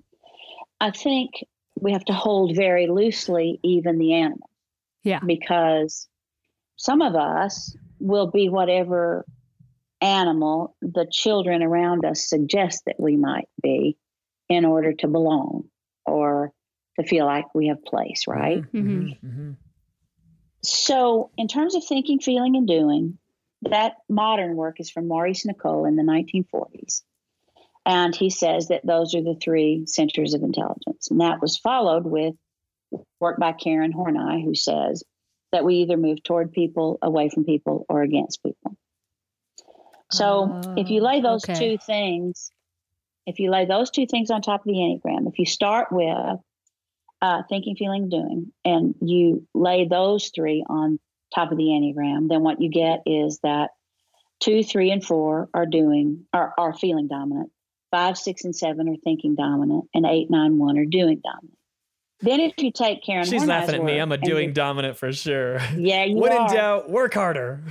[0.81, 1.33] I think
[1.81, 4.49] we have to hold very loosely even the animal.
[5.05, 5.21] Yeah.
[5.25, 6.09] because
[6.77, 9.25] some of us will be whatever
[10.01, 13.97] animal the children around us suggest that we might be
[14.49, 15.64] in order to belong
[16.05, 16.53] or
[16.99, 18.62] to feel like we have place, right?
[18.73, 19.19] Mhm.
[19.23, 19.57] Mhm.
[20.62, 23.19] So, in terms of thinking, feeling, and doing,
[23.62, 27.03] that modern work is from Maurice Nicoll in the 1940s.
[27.88, 31.09] And he says that those are the three centers of intelligence.
[31.11, 32.35] And that was followed with
[33.18, 35.03] work by Karen Horney, who says
[35.53, 38.77] that we either move toward people, away from people, or against people.
[40.12, 41.59] So, if you lay those Oh, okay.
[41.59, 42.53] two things,
[43.27, 46.38] if you lay those two things on top of the Enneagram, if you start with
[47.22, 50.98] uh, thinking, feeling, doing, and you lay those three on
[51.35, 53.70] top of the Enneagram, then what you get is that
[54.40, 57.51] two, three, and four are doing are, are feeling dominant.
[57.90, 61.57] Five, six, and seven are thinking dominant, and eight, nine, one are doing dominant.
[62.20, 63.98] Then if you take Karen, She's Horney's laughing at me.
[63.98, 65.59] I'm a doing dominant for sure.
[65.77, 66.48] Yeah, you when are.
[66.48, 67.62] in doubt, work harder.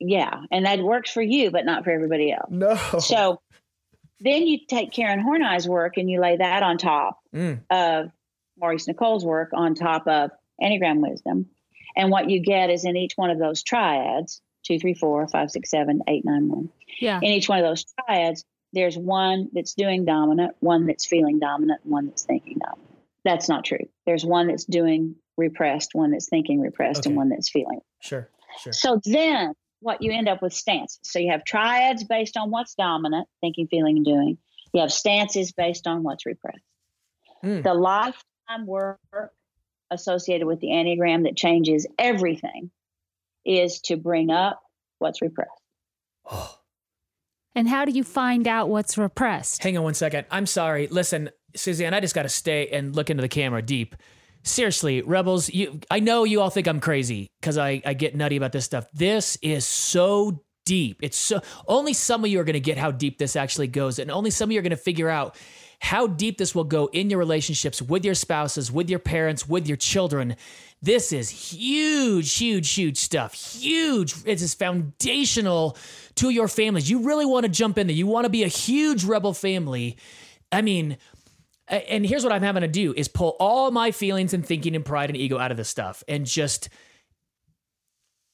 [0.00, 2.48] Yeah, and that works for you, but not for everybody else.
[2.50, 2.74] No.
[2.98, 3.40] So
[4.20, 7.60] then you take Karen Horney's work and you lay that on top Mm.
[7.70, 8.10] of
[8.58, 11.46] Maurice Nicoll's work, on top of Enneagram Wisdom.
[11.96, 15.50] And what you get is in each one of those triads two, three, four, five,
[15.50, 16.68] six, seven, eight, nine, one.
[17.00, 17.18] Yeah.
[17.18, 21.80] In each one of those triads, there's one that's doing dominant, one that's feeling dominant,
[21.84, 22.88] one that's thinking dominant.
[23.24, 23.88] That's not true.
[24.06, 27.10] There's one that's doing repressed, one that's thinking repressed, Okay.
[27.10, 28.28] and one that's feeling Sure.
[28.60, 28.72] Sure.
[28.72, 30.98] so then what you end up with stances.
[31.02, 34.38] So you have triads based on what's dominant, thinking, feeling, and doing.
[34.72, 36.62] You have stances based on what's repressed.
[37.44, 37.62] Mm.
[37.62, 38.98] The lifetime work
[39.90, 42.70] associated with the Enneagram that changes everything
[43.44, 44.60] is to bring up
[44.98, 45.50] what's repressed.
[46.30, 46.56] Oh.
[47.54, 49.62] And how do you find out what's repressed?
[49.62, 50.26] Hang on one second.
[50.30, 50.86] I'm sorry.
[50.88, 53.94] Listen, Suzanne, I just got to stay and look into the camera deep.
[54.44, 58.36] Seriously, rebels, you I know you all think I'm crazy cuz I I get nutty
[58.36, 58.86] about this stuff.
[58.92, 60.98] This is so deep.
[61.00, 63.98] It's so only some of you are going to get how deep this actually goes
[63.98, 65.36] and only some of you are going to figure out
[65.80, 69.66] how deep this will go in your relationships with your spouses, with your parents, with
[69.66, 70.36] your children.
[70.80, 73.34] This is huge, huge, huge stuff.
[73.34, 74.14] Huge.
[74.24, 75.76] It is foundational
[76.16, 76.90] to your families.
[76.90, 77.96] You really want to jump in there.
[77.96, 79.96] You want to be a huge rebel family.
[80.50, 80.98] I mean,
[81.68, 84.84] and here's what I'm having to do is pull all my feelings and thinking and
[84.84, 86.68] pride and ego out of this stuff and just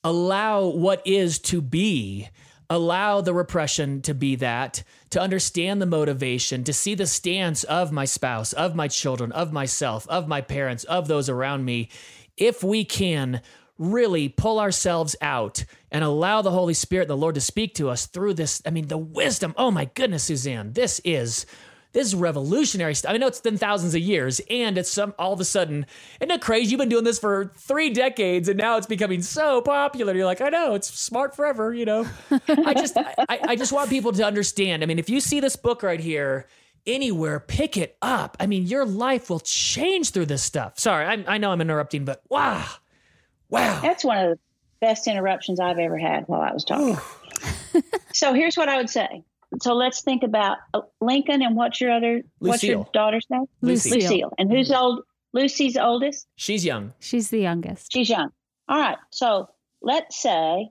[0.03, 2.29] allow what is to be
[2.71, 7.91] allow the repression to be that to understand the motivation to see the stance of
[7.91, 11.89] my spouse of my children of myself of my parents of those around me
[12.37, 13.41] if we can
[13.79, 18.07] really pull ourselves out and allow the holy spirit the lord to speak to us
[18.07, 21.47] through this i mean the wisdom oh my goodness suzanne this is
[21.93, 23.13] this is revolutionary stuff.
[23.13, 25.87] I know it's been thousands of years, and it's some all of a sudden,
[26.21, 26.71] isn't it crazy?
[26.71, 30.15] You've been doing this for three decades, and now it's becoming so popular.
[30.15, 32.07] You're like, I know, it's smart forever, you know.
[32.31, 34.83] I just, I, I just want people to understand.
[34.83, 36.47] I mean, if you see this book right here
[36.87, 38.37] anywhere, pick it up.
[38.39, 40.79] I mean, your life will change through this stuff.
[40.79, 42.67] Sorry, I, I know I'm interrupting, but wow,
[43.51, 43.81] wow.
[43.83, 44.39] That's one of the
[44.81, 46.99] best interruptions I've ever had while I was talking.
[48.13, 49.25] so here's what I would say.
[49.63, 53.47] So let's think about uh, Lincoln and what's your other what's your daughter's name?
[53.63, 53.91] Lucy.
[53.91, 54.33] Lucille.
[54.39, 55.03] And who's old?
[55.33, 56.27] Lucy's oldest.
[56.37, 56.93] She's young.
[57.01, 57.93] She's the youngest.
[57.93, 58.31] She's young.
[58.69, 58.97] All right.
[59.11, 59.49] So
[59.83, 60.71] let's say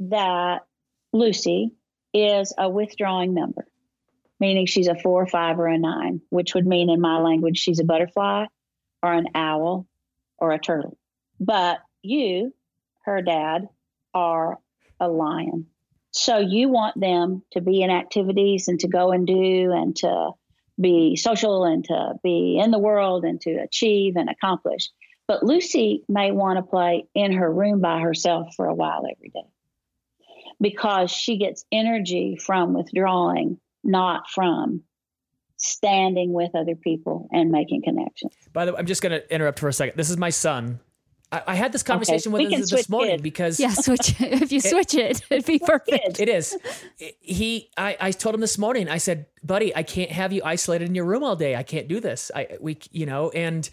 [0.00, 0.60] that
[1.12, 1.72] Lucy
[2.12, 3.66] is a withdrawing member,
[4.38, 7.80] meaning she's a four, five, or a nine, which would mean in my language she's
[7.80, 8.46] a butterfly
[9.02, 9.86] or an owl
[10.38, 10.96] or a turtle.
[11.40, 12.54] But you,
[13.04, 13.68] her dad,
[14.14, 14.58] are
[15.00, 15.66] a lion.
[16.12, 20.32] So you want them to be in activities and to go and do and to
[20.80, 24.90] be social and to be in the world and to achieve and accomplish.
[25.28, 29.28] But Lucy may want to play in her room by herself for a while every
[29.28, 29.48] day
[30.60, 34.82] because she gets energy from withdrawing, not from
[35.56, 38.32] standing with other people and making connections.
[38.52, 39.96] By the way, I'm just going to interrupt for a second.
[39.96, 40.80] This is my son.
[41.32, 43.22] I, I had this conversation we with him this morning kids.
[43.22, 44.32] because Yeah, switch it.
[44.42, 46.02] if you switch it, it'd be perfect.
[46.02, 46.20] Kids.
[46.20, 46.56] It is.
[47.20, 48.88] He, I, I told him this morning.
[48.88, 51.56] I said, "Buddy, I can't have you isolated in your room all day.
[51.56, 52.30] I can't do this.
[52.34, 53.68] I, we, you know." And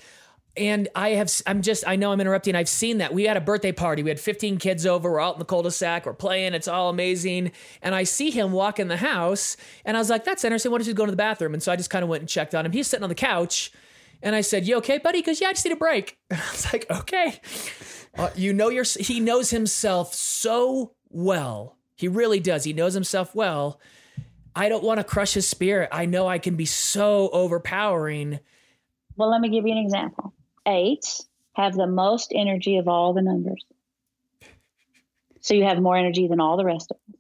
[0.56, 2.56] and I have, I'm just, I know I'm interrupting.
[2.56, 3.14] I've seen that.
[3.14, 4.02] We had a birthday party.
[4.02, 5.12] We had 15 kids over.
[5.12, 6.08] We're out in the cul-de-sac.
[6.08, 6.56] We're playing.
[6.56, 7.52] It's all amazing.
[7.84, 10.72] And I see him walk in the house, and I was like, "That's interesting.
[10.72, 12.30] What if he's going to the bathroom?" And so I just kind of went and
[12.30, 12.72] checked on him.
[12.72, 13.72] He's sitting on the couch,
[14.22, 16.40] and I said, "You okay, buddy?" He goes, "Yeah, I just need a break." And
[16.40, 17.40] I was like, "Okay."
[18.18, 21.78] Uh, you know, your he knows himself so well.
[21.96, 22.64] He really does.
[22.64, 23.80] He knows himself well.
[24.56, 25.90] I don't want to crush his spirit.
[25.92, 28.40] I know I can be so overpowering.
[29.16, 30.34] Well, let me give you an example.
[30.66, 33.64] Eights have the most energy of all the numbers.
[35.42, 37.20] So you have more energy than all the rest of them.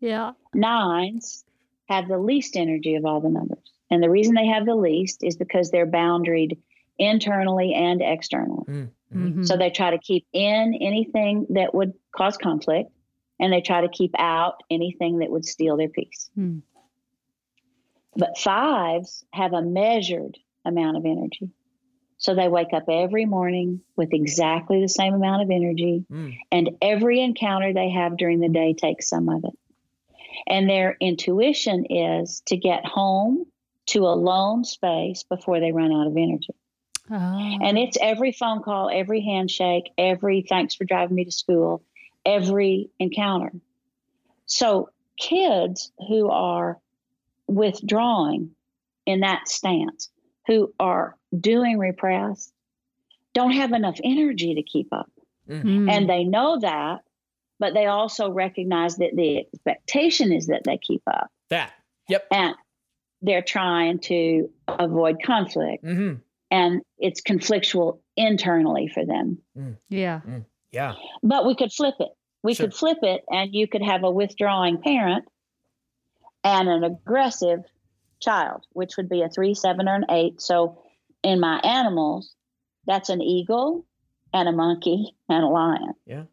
[0.00, 0.32] Yeah.
[0.54, 1.44] Nines
[1.88, 3.69] have the least energy of all the numbers.
[3.90, 6.58] And the reason they have the least is because they're boundaried
[6.98, 8.64] internally and externally.
[8.68, 8.88] Mm.
[9.12, 9.46] Mhm.
[9.46, 12.92] So they try to keep in anything that would cause conflict
[13.40, 16.30] and they try to keep out anything that would steal their peace.
[16.34, 16.58] Hmm.
[18.16, 21.50] But fives have a measured amount of energy.
[22.18, 26.36] So they wake up every morning with exactly the same amount of energy, Mm.
[26.52, 29.58] and every encounter they have during the day takes some of it.
[30.46, 33.46] And their intuition is to get home
[33.90, 36.54] to a lone space before they run out of energy.
[37.10, 37.58] Oh.
[37.62, 41.82] And it's every phone call, every handshake, every thanks for driving me to school,
[42.24, 43.52] every encounter.
[44.46, 46.78] So kids who are
[47.48, 48.50] withdrawing
[49.06, 50.08] in that stance,
[50.46, 52.52] who are doing repress,
[53.34, 55.10] don't have enough energy to keep up.
[55.48, 55.90] Mm.
[55.90, 57.00] And they know that,
[57.58, 61.30] but they also recognize that the expectation is that they keep up.
[61.48, 61.72] That.
[62.08, 62.26] Yep.
[62.30, 62.54] And
[63.22, 65.84] they're trying to avoid conflict.
[65.84, 66.14] hmm
[66.50, 69.38] And it's conflictual internally for them.
[69.88, 70.20] yeah.
[70.72, 70.94] Yeah.
[71.22, 72.10] But we could flip it.
[72.42, 72.66] We Sure.
[72.66, 75.26] could flip it, and you could have a withdrawing parent
[76.42, 77.60] and an aggressive
[78.20, 80.40] child, which would be a three, seven, or an eight.
[80.40, 80.82] So
[81.22, 82.34] in my animals,
[82.86, 83.84] that's an eagle
[84.32, 85.92] and a monkey and a lion.
[86.06, 86.24] Yeah.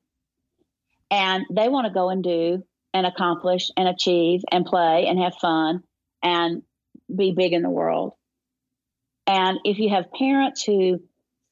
[1.11, 5.35] And they want to go and do and accomplish and achieve and play and have
[5.35, 5.83] fun
[6.23, 6.63] and
[7.13, 8.13] be big in the world.
[9.25, 11.01] And if you have parents who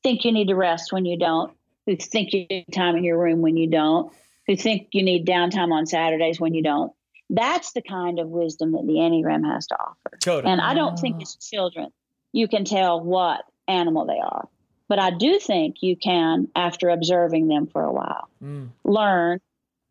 [0.04, 1.54] think you need to rest when you don't,
[1.86, 4.12] who think you need time in your room when you don't,
[4.48, 6.92] who think you need downtime on Saturdays when you don't,
[7.30, 10.18] that's the kind of wisdom that the Enneagram has to offer.
[10.20, 10.52] Totally.
[10.52, 11.92] And I don't think as children
[12.32, 14.48] you can tell what animal they are.
[14.88, 18.70] But I do think you can, after observing them for a while, Mm.
[18.84, 19.40] learn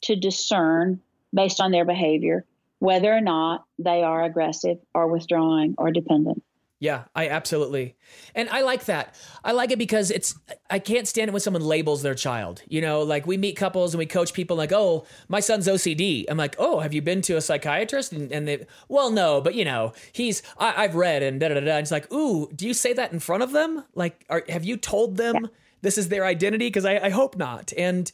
[0.03, 1.01] to discern
[1.33, 2.45] based on their behavior
[2.79, 6.43] whether or not they are aggressive or withdrawing or dependent.
[6.81, 7.97] Yeah, I absolutely.
[8.35, 9.15] And I like that.
[9.43, 12.63] I like it because it's I can't stand it when someone labels their child.
[12.69, 16.27] You know, like we meet couples and we coach people like, "Oh, my son's OCD."
[16.29, 19.55] I'm like, "Oh, have you been to a psychiatrist?" And, and they, well, no, but
[19.55, 21.61] you know, he's I, I've read and da da da.
[21.61, 23.85] And it's like, "Ooh, do you say that in front of them?
[23.95, 25.49] Like, are, have you told them
[25.81, 26.67] this is their identity?
[26.67, 28.13] Because I, I hope not." And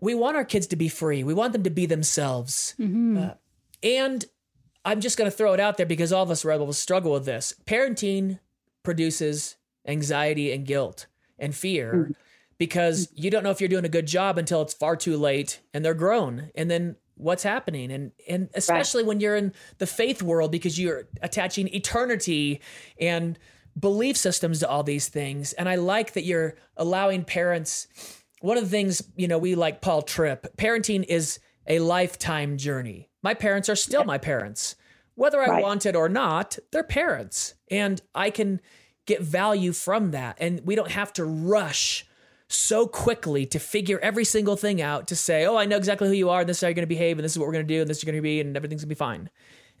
[0.00, 1.22] we want our kids to be free.
[1.22, 2.74] We want them to be themselves.
[3.18, 3.34] Uh,
[3.84, 4.24] and
[4.84, 7.24] I'm just going to throw it out there because all of us rebels struggle with
[7.24, 7.54] this.
[7.66, 8.40] Parenting
[8.82, 11.06] produces anxiety and guilt
[11.38, 12.12] and fear hmm.
[12.58, 15.60] because you don't know if you're doing a good job until it's far too late
[15.72, 16.50] and they're grown.
[16.54, 17.92] And then what's happening?
[17.92, 22.60] And and especially when you're in the faith world because you're attaching eternity
[22.98, 23.38] and
[23.78, 25.52] belief systems to all these things.
[25.52, 27.86] And I like that you're allowing parents
[28.44, 33.08] one of the things, you know, we like Paul Tripp, parenting is a lifetime journey.
[33.24, 34.76] My parents are still my parents.
[35.14, 35.62] Whether I Right.
[35.62, 37.54] want it or not, they're parents.
[37.70, 38.60] And I can
[39.06, 40.36] get value from that.
[40.38, 42.06] And we don't have to rush
[42.48, 46.14] so quickly to figure every single thing out to say, oh, I know exactly who
[46.14, 47.54] you are, and this is how you're going to behave, and this is what we're
[47.54, 49.30] going to do, and this is going to be, and everything's going to be fine.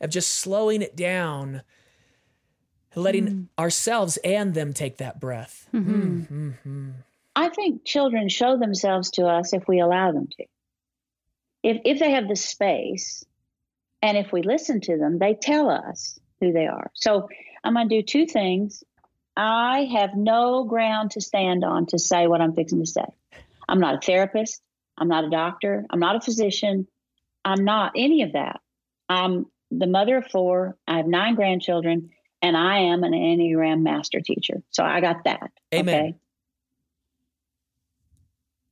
[0.00, 1.62] Of just slowing it down,
[2.94, 5.68] letting ourselves and them take that breath.
[5.74, 6.90] Mm-hmm.
[7.36, 10.44] I think children show themselves to us if we allow them to.
[11.62, 13.24] If if they have the space
[14.04, 16.90] and if we listen to them, they tell us who they are.
[16.92, 17.30] So
[17.64, 18.84] I'm going to do two things.
[19.34, 23.06] I have no ground to stand on to say what I'm fixing to say.
[23.66, 24.60] I'm not a therapist.
[24.98, 25.86] I'm not a doctor.
[25.88, 26.86] I'm not a physician.
[27.46, 28.60] I'm not any of that.
[29.08, 30.76] I'm the mother of four.
[30.86, 32.10] I have nine grandchildren,
[32.42, 34.62] and I am an Enneagram master teacher.
[34.70, 35.50] So I got that.
[35.74, 36.16] Amen.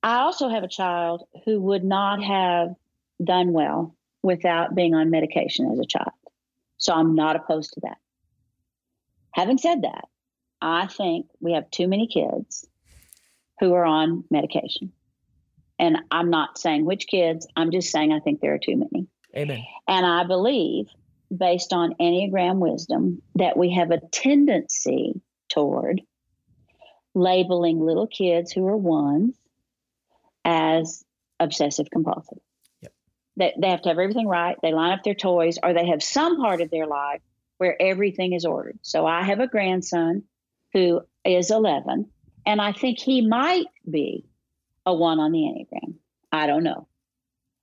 [0.03, 2.75] I also have a child who would not have
[3.25, 6.13] done well without being on medication as a child.
[6.79, 7.99] So I'm not opposed to that.
[9.33, 10.05] Having said that,
[10.61, 12.67] I think we have too many kids
[13.61, 14.93] who are on medication.
[15.79, 19.09] And I'm not saying which kids, I'm just saying I think there are too many.
[19.37, 19.65] Amen.
[19.89, 20.87] And I believe,
[21.37, 26.03] based on Enneagram wisdom, that we have a tendency toward
[27.15, 29.37] labeling little kids who are ones
[30.45, 31.05] as
[31.41, 32.39] obsessive compulsive.
[33.37, 34.57] That they have to have everything right.
[34.63, 37.21] They line up their toys, or they have some part of their life
[37.59, 38.79] where everything is ordered.
[38.83, 40.25] So I have a grandson
[40.73, 42.11] who is 11,
[42.45, 44.27] and I think he might be
[44.85, 45.95] a one on the Enneagram.
[46.31, 46.89] I don't know.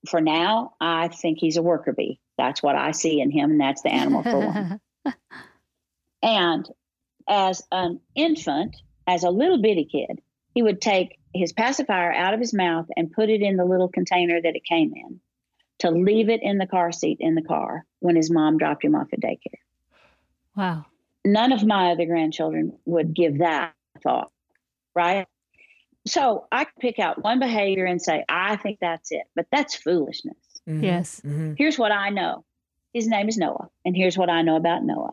[0.08, 2.20] For now, I think he's a worker bee.
[2.38, 4.82] That's what I see in him, and that's the animal for one.
[6.22, 6.68] And
[7.28, 8.76] as an infant,
[9.08, 10.22] as a little bitty kid,
[10.54, 13.88] he would take his pacifier out of his mouth and put it in the little
[13.88, 15.20] container that it came in
[15.80, 18.96] to leave it in the car seat in the car when his mom dropped him
[18.96, 19.60] off at daycare.
[20.56, 20.86] wow.
[21.26, 24.32] None of my other grandchildren would give that thought,
[24.96, 25.28] right?
[26.08, 29.76] So I could pick out one behavior and say, I think that's it, but that's
[29.76, 30.38] foolishness.
[30.68, 30.82] Mhm.
[30.84, 31.22] Yes.
[31.26, 31.56] Mhm.
[31.58, 32.46] Here's what I know
[32.94, 35.12] his name is Noah, and here's what I know about Noah.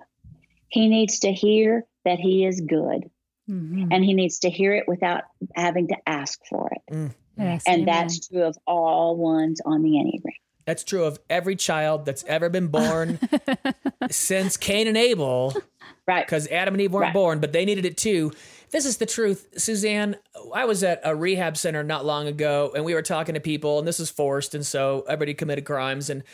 [0.69, 3.11] He needs to hear that he is good,
[3.49, 3.89] Mhm.
[3.91, 7.12] and he needs to hear it without having to ask for it.
[7.37, 7.85] Yes, And amen.
[7.85, 10.33] that's true of all ones on the Enneagram.
[10.67, 13.19] That's true of every child that's ever been born
[14.11, 15.55] since Cain and Abel,
[16.07, 16.27] Right.
[16.27, 17.14] because Adam and Eve weren't Right.
[17.14, 18.33] born, but they needed it too.
[18.71, 20.17] This is the truth, Suzanne.
[20.53, 23.79] I was at a rehab center not long ago, and we were talking to people,
[23.79, 26.11] and this is forced, and so everybody committed crimes.
[26.11, 26.25] And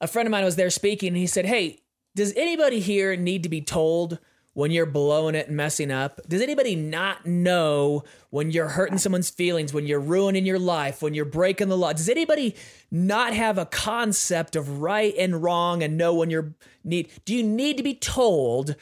[0.00, 1.80] a friend of mine was there speaking, and he said, "Hey,
[2.16, 4.18] does anybody here need to be told?"
[4.54, 9.30] When you're blowing it and messing up, does anybody not know when you're hurting someone's
[9.30, 11.94] feelings, when you're ruining your life, when you're breaking the law?
[11.94, 12.54] Does anybody
[12.90, 17.10] not have a concept of right and wrong and know when you're need?
[17.24, 18.76] Do you need to be told?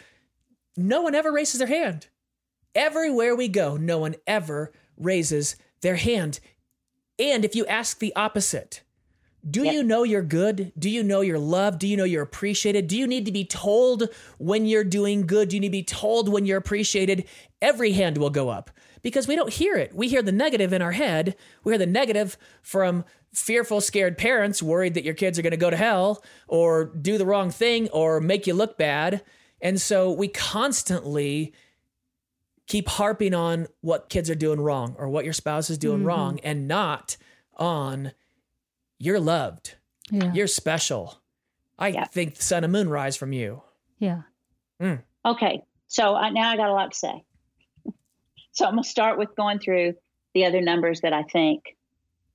[0.76, 2.08] No one ever raises their hand.
[2.74, 6.40] Everywhere we go, no one ever raises their hand.
[7.18, 8.82] And if you ask the opposite,
[9.48, 9.74] do Yep.
[9.74, 10.72] you know you're good?
[10.78, 11.78] Do you know you're loved?
[11.78, 12.88] Do you know you're appreciated?
[12.88, 15.48] Do you need to be told when you're doing good?
[15.48, 17.26] Do you need to be told when you're appreciated?
[17.62, 18.70] Every hand will go up
[19.02, 19.94] because we don't hear it.
[19.94, 21.36] We hear the negative in our head.
[21.64, 25.56] We hear the negative from fearful, scared parents worried that your kids are going to
[25.56, 29.22] go to hell or do the wrong thing or make you look bad.
[29.62, 31.54] And so we constantly
[32.66, 36.06] keep harping on what kids are doing wrong or what your spouse is doing mm-hmm.
[36.06, 37.16] wrong and not
[37.56, 38.12] on
[39.00, 39.74] you're loved.
[40.10, 40.32] yeah.
[40.32, 41.20] You're special.
[41.78, 42.04] I Yeah.
[42.04, 43.62] think the sun and moon rise from you.
[43.98, 44.22] yeah.
[44.80, 45.02] Mm.
[45.24, 45.62] Okay.
[45.88, 47.24] So I, now I got a lot to say.
[48.52, 49.94] So I'm going to start with going through
[50.34, 51.76] the other numbers that I think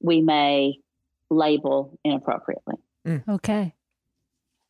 [0.02, 0.80] we may
[1.30, 2.76] label inappropriately.
[3.06, 3.28] Mm.
[3.28, 3.76] Okay.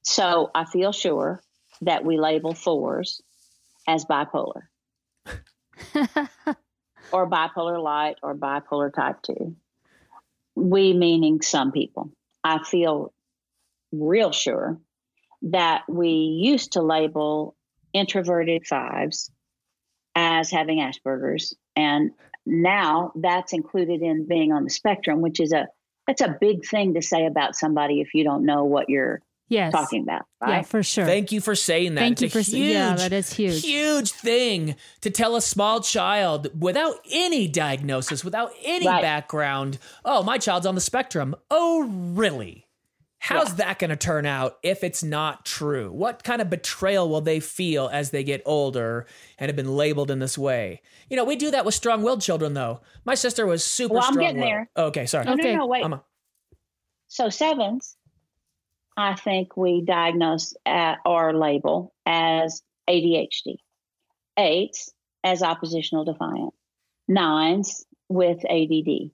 [0.01, 1.41] So I feel sure
[1.81, 3.21] that we label fours
[3.87, 4.63] as bipolar
[7.11, 9.55] or bipolar light or bipolar type 2.
[10.56, 12.12] We meaning some people.
[12.43, 13.14] I feel
[13.91, 14.80] real sure
[15.43, 17.56] that we used to label
[17.93, 19.32] introverted fives
[20.16, 22.12] as having Asperger's and
[22.45, 25.68] now that's included in being on the spectrum which is a
[26.08, 29.71] that's a big thing to say about somebody if you don't know what you're yes.
[29.71, 31.05] talking about Yeah, for sure.
[31.05, 32.01] Thank you for saying that.
[32.01, 33.61] Thank it's you for huge, saying- yeah, that is huge.
[33.63, 39.01] Huge thing to tell a small child without any diagnosis, without any Right.
[39.01, 39.77] background.
[40.03, 41.35] Oh, my child's on the spectrum.
[41.51, 42.63] Oh, really?
[43.19, 45.91] How's that going to turn out if it's not true?
[45.91, 49.07] What kind of betrayal will they feel as they get older
[49.39, 50.83] and have been labeled in this way?
[51.09, 52.81] You know, we do that with strong-willed children, though.
[53.03, 54.35] My sister was super Well, I'm strong-willed.
[54.35, 54.69] getting there.
[54.75, 55.25] Oh, okay, sorry.
[55.25, 55.53] no Okay.
[55.53, 56.01] no no wait a-
[57.07, 57.94] So sevens,
[58.97, 63.57] I think we diagnose at, or label as ADHD.
[64.37, 64.91] Eights
[65.23, 66.53] as oppositional defiant.
[67.07, 69.11] Nines with ADD.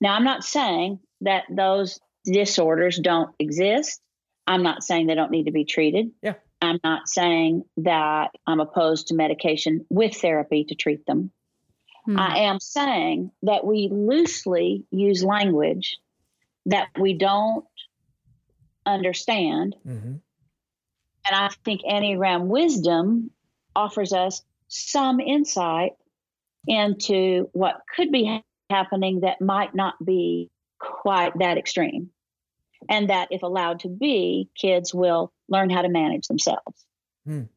[0.00, 4.00] Now, I'm not saying that those disorders don't exist.
[4.46, 6.10] I'm not saying they don't need to be treated.
[6.22, 6.34] Yeah.
[6.62, 11.30] I'm not saying that I'm opposed to medication with therapy to treat them.
[12.04, 12.18] Hmm.
[12.18, 15.98] I am saying that we loosely use language
[16.66, 17.64] that we don't
[18.90, 19.76] understand.
[19.86, 20.20] Mhm.
[21.26, 23.30] And I think Enneagram wisdom
[23.76, 25.92] offers us some insight
[26.66, 32.10] into what could be ha- happening that might not be quite that extreme.
[32.88, 36.86] And that if allowed to be, kids will learn how to manage themselves.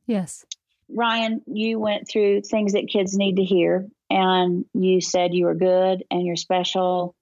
[0.06, 0.46] yes.
[0.90, 5.56] Ryan, you went through things that kids need to hear, and you said you were
[5.56, 7.16] good and you're special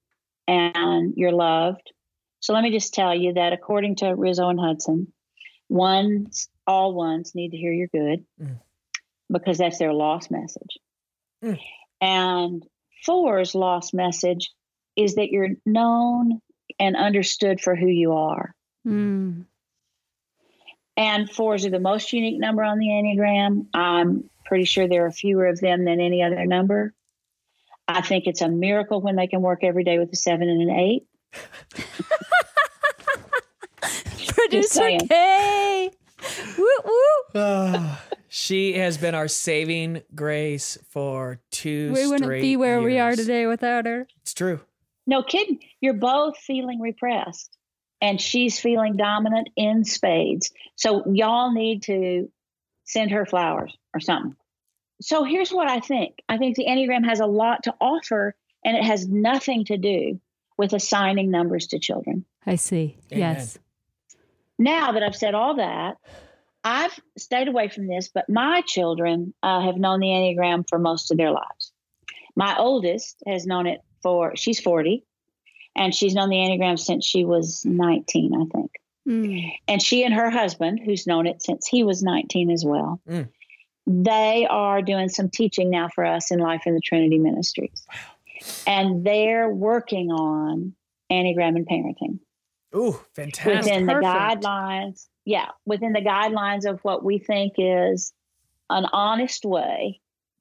[0.48, 1.94] and you're loved.
[2.42, 5.14] So let me just tell you that according to Riso and Hudson,
[5.70, 8.60] ones, all ones need to hear you're good Mm.
[9.32, 10.78] because that's their lost message.
[11.44, 11.60] Mm.
[12.02, 12.68] And
[13.06, 14.52] four's lost message
[14.96, 16.42] is that you're known
[16.80, 18.54] and understood for who you are.
[18.86, 19.46] Mm.
[20.98, 23.68] And fours are the most unique number on the Enneagram.
[23.74, 26.94] I'm pretty sure there are fewer of them than any other number.
[27.88, 30.62] I think it's a miracle when they can work every day with a seven and
[30.70, 31.04] an eight.
[34.52, 35.08] Producer saying.
[35.08, 35.92] K.
[36.58, 36.68] Woo
[37.34, 37.86] woo.
[38.34, 43.14] She has been our saving grace for two We wouldn't straight be where we are
[43.14, 44.08] today without her.
[44.22, 44.62] It's true.
[45.06, 45.60] No kidding.
[45.82, 47.58] You're both feeling repressed,
[48.00, 50.54] and she's feeling dominant in spades.
[50.78, 52.32] So, y'all need to
[52.86, 54.38] send her flowers or something.
[55.02, 58.34] So, here's what I think I think the Enneagram has a lot to offer,
[58.64, 60.22] and it has nothing to do
[60.58, 62.24] with assigning numbers to children.
[62.46, 62.98] I see.
[63.12, 63.36] Amen.
[63.36, 63.60] Yes.
[64.62, 65.98] Now that I've said all that,
[66.64, 71.10] I've stayed away from this, but my children uh, have known the Enneagram for most
[71.10, 71.74] of their lives.
[72.36, 75.04] My oldest has known it for, she's 40,
[75.76, 78.72] and she's known the Enneagram since she was 19, I think.
[79.10, 79.52] Mm.
[79.68, 83.30] And she and her husband, who's known it since he was 19 as well, Mm.
[83.88, 87.88] they are doing some teaching now for us in Life in the Trinity Ministries.
[88.68, 90.76] And they're working on
[91.12, 92.20] Enneagram and parenting
[92.76, 93.64] Ooh, fantastic.
[93.66, 95.08] within the guidelines.
[95.26, 98.14] Yeah, within the guidelines of what we think is
[98.70, 100.00] an honest way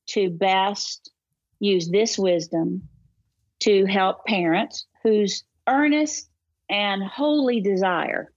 [0.08, 1.10] to best
[1.58, 2.88] use this wisdom
[3.60, 6.28] to help parents whose earnest
[6.68, 8.32] and holy desire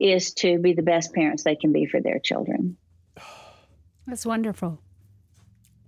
[0.00, 2.76] is to be the best parents they can be for their children.
[4.06, 4.80] That's wonderful.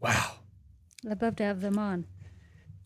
[0.00, 0.32] Wow.
[1.10, 2.04] I'd love to have them on.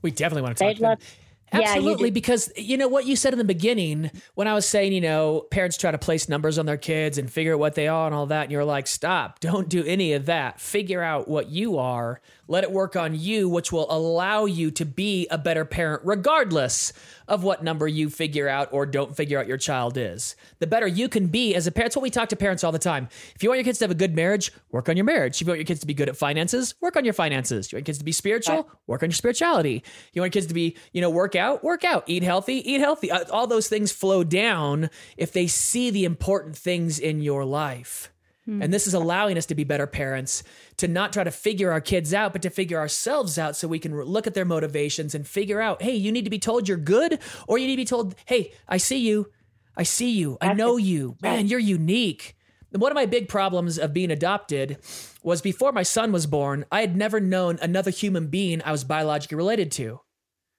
[0.03, 0.91] We definitely want to talk They'd to them.
[0.91, 1.24] love- Yeah, you
[1.55, 2.15] Absolutely, do.
[2.15, 5.47] because you know what you said in the beginning when I was saying, you know,
[5.51, 8.15] parents try to place numbers on their kids and figure out what they are and
[8.15, 10.61] all that, and you're like, stop, don't do any of that.
[10.61, 14.85] Figure out what you are, let it work on you, which will allow you to
[14.85, 16.93] be a better parent, regardless
[17.27, 20.37] of what number you figure out or don't figure out your child is.
[20.59, 21.87] The better you can be as a parent.
[21.87, 23.09] That's what we talk to parents all the time.
[23.35, 25.37] If you want your kids to have a good marriage, work on your marriage.
[25.37, 27.71] If you want your kids to be good at finances, work on your finances.
[27.71, 29.83] You want your kids to be spiritual, work on your spirituality.
[30.13, 32.81] You want your kids to be, you know, work out, work out, eat healthy, eat
[32.81, 33.11] healthy.
[33.11, 38.11] Uh, All those things flow down if they see the important things in your life.
[38.47, 38.63] Hmm.
[38.63, 40.43] And this is allowing us to be better parents,
[40.77, 43.79] to not try to figure our kids out, but to figure ourselves out so we
[43.79, 46.77] can look at their motivations and figure out, hey, you need to be told you're
[46.77, 47.19] good,
[47.49, 49.31] or you need to be told, hey, I see you.
[49.77, 50.39] I see you.
[50.41, 51.17] I know you.
[51.23, 52.37] Man, you're unique.
[52.71, 54.79] One of my big problems of being adopted
[55.23, 58.85] was before my son was born, I had never known another human being I was
[58.85, 60.01] biologically related to.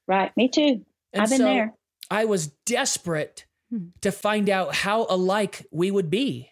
[0.07, 0.31] Right.
[0.37, 0.85] Me too.
[1.13, 1.73] And I've been so there.
[2.09, 3.87] I was desperate hmm.
[4.01, 6.51] to find out how alike we would be.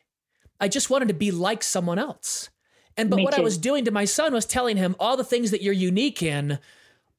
[0.63, 2.49] I just wanted to be like someone else.
[2.95, 5.23] And but Me what I was doing to my son was telling him all the
[5.23, 6.57] things that you're unique in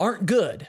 [0.01, 0.69] aren't good.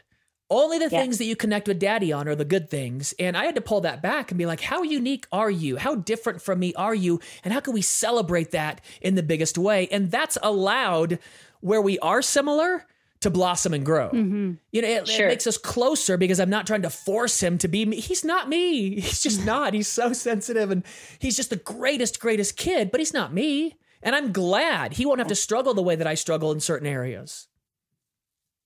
[0.49, 0.99] Only the Yeah.
[0.99, 3.13] things that you connect with daddy on are the good things.
[3.17, 5.78] And I had to pull that back and be like, how unique are you?
[5.78, 7.21] How different from me are you?
[7.45, 9.88] And how can we celebrate that in the biggest way?
[9.89, 11.17] And that's allowed
[11.61, 12.86] where we are similar
[13.22, 14.09] to blossom and grow.
[14.13, 15.26] You know, it, Sure.
[15.26, 17.99] it makes us closer because I'm not trying to force him to be me.
[17.99, 18.95] He's not me.
[19.01, 19.74] He's just not.
[19.74, 20.84] He's so sensitive and
[21.20, 23.78] he's just the greatest, greatest kid, but he's not me.
[24.03, 26.88] And I'm glad he won't have to struggle the way that I struggle in certain
[26.88, 27.47] areas.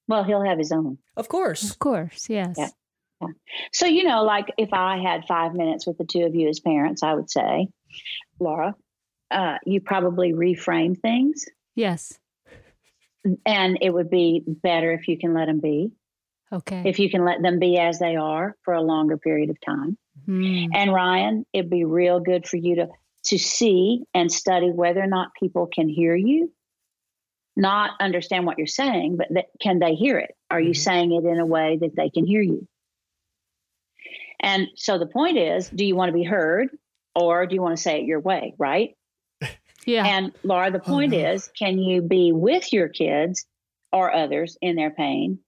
[0.07, 0.97] Well, he'll have his own.
[1.15, 1.69] Of course.
[1.69, 2.27] Of course.
[2.29, 2.55] Yes.
[2.57, 3.27] Yeah.
[3.71, 6.59] So, you know, like if I had five minutes with the two of you as
[6.59, 7.67] parents, I would say,
[8.39, 8.75] Laura,
[9.31, 11.45] uh, you probably reframe things
[11.75, 12.17] Yes.
[13.45, 15.91] And it would be better if you can let them be,
[16.51, 16.83] Okay.
[16.85, 19.97] if you can let them be as they are for a longer period of time.
[20.27, 20.69] Mm.
[20.73, 22.87] And Ryan, it'd be real good for you to
[23.25, 26.53] to see and study whether or not people can hear you,
[27.57, 30.31] not understand what you're saying, but that, can they hear it?
[30.49, 30.77] Are you Mhm.
[30.77, 32.65] saying it in a way that they can hear you?
[34.39, 36.69] And so the point is, do you want to be heard
[37.13, 38.95] or do you want to say it your way, right?
[39.85, 40.05] Yeah.
[40.05, 41.31] And Laura, the Oh, point no.
[41.31, 43.45] is, can you be with your kids
[43.91, 45.39] or others in their pain?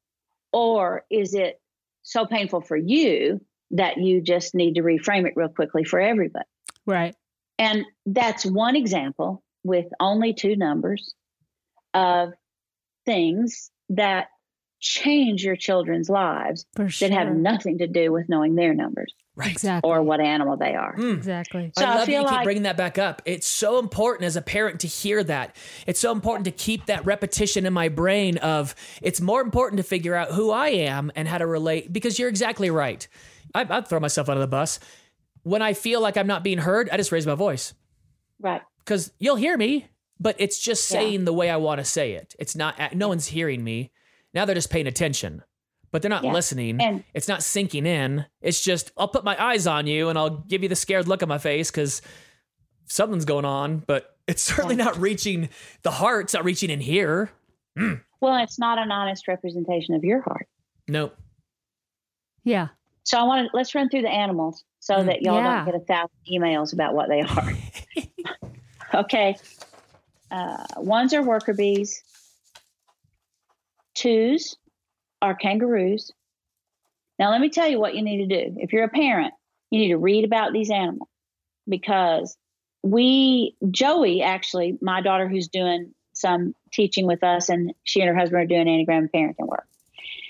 [0.52, 1.60] Or is it
[2.04, 3.40] so painful for you
[3.72, 6.46] that you just need to reframe it real quickly for everybody?
[6.86, 7.16] right.
[7.60, 11.14] And that's one example with only two numbers
[11.94, 12.34] of
[13.06, 14.30] things that
[14.80, 17.08] change your children's lives sure.
[17.08, 19.52] that have nothing to do with knowing their numbers Right.
[19.52, 19.90] Exactly.
[19.90, 20.94] or what animal they are.
[20.98, 21.16] Mm.
[21.16, 21.72] Exactly.
[21.78, 23.22] So I I love that you feel keep bringing that back up.
[23.26, 25.56] It's so important as a parent to hear that.
[25.88, 29.84] It's so important to keep that repetition in my brain of it's more important to
[29.84, 33.08] figure out who I am and how to relate because you're exactly right.
[33.56, 34.80] I, I'd throw myself under the bus.
[35.44, 37.74] When I feel like I'm not being heard, I just raise my voice
[38.40, 38.62] Right.
[38.84, 39.88] because you'll hear me,
[40.20, 41.00] but it's just Yeah.
[41.00, 42.36] saying the way I want to say it.
[42.38, 43.92] It's not, no one's hearing me.
[44.34, 45.42] Now they're just paying attention,
[45.92, 46.32] but they're not Yeah.
[46.34, 46.82] listening.
[46.82, 48.26] And- it's not sinking in.
[48.42, 51.22] It's just, I'll put my eyes on you and I'll give you the scared look
[51.22, 52.02] on my face because
[52.86, 55.50] something's going on, but it's certainly not reaching
[55.84, 56.26] the heart.
[56.26, 57.32] It's not reaching in here.
[57.76, 60.48] Well, it's not an honest representation of your heart.
[60.88, 61.16] Nope.
[62.44, 62.68] Yeah.
[63.04, 65.06] So I want to let's run through the animals so Mm.
[65.08, 65.56] that y'all Yeah.
[65.58, 67.54] don't get a thousand emails about what they are.
[69.04, 69.36] okay.
[70.30, 72.04] Uh, ones are worker bees.
[73.96, 74.56] Twos
[75.22, 76.12] are kangaroos.
[77.20, 78.56] Now, let me tell you what you need to do.
[78.58, 79.34] If you're a parent,
[79.70, 81.10] you need to read about these animals
[81.68, 82.36] because
[82.84, 88.16] we, Joey, actually, my daughter who's doing some teaching with us, and she and her
[88.16, 89.68] husband are doing Enneagram parenting work.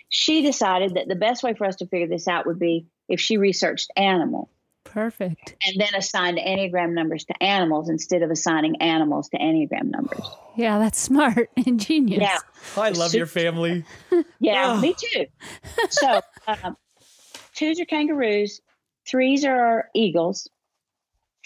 [0.09, 3.19] She decided that the best way for us to figure this out would be if
[3.19, 4.49] she researched animals
[4.91, 5.55] Perfect.
[5.65, 10.25] and then assigned Enneagram numbers to animals instead of assigning animals to Enneagram numbers.
[10.55, 12.21] Yeah, that's smart and genius.
[12.21, 12.37] Yeah.
[12.75, 13.85] I love your family.
[14.39, 14.81] Yeah, Ugh.
[14.81, 15.25] me too.
[15.89, 16.75] So, um,
[17.55, 18.59] twos are kangaroos,
[19.07, 20.49] threes are eagles,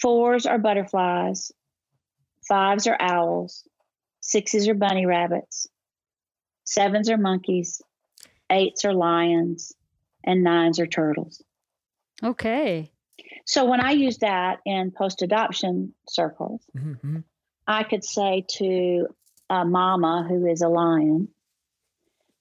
[0.00, 1.52] fours are butterflies,
[2.48, 3.68] fives are owls,
[4.20, 5.68] sixes are bunny rabbits,
[6.64, 7.82] sevens are monkeys,
[8.50, 9.72] eights are lions,
[10.24, 11.42] and nines are turtles.
[12.24, 12.92] Okay.
[13.46, 17.24] So, when I use that in post adoption circles, Mhm.
[17.66, 19.06] I could say to
[19.48, 21.28] a mama who is a lion,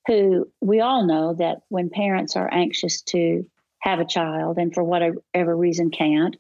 [0.08, 3.46] who we all know that when parents are anxious to
[3.80, 6.36] have a child and for whatever reason can't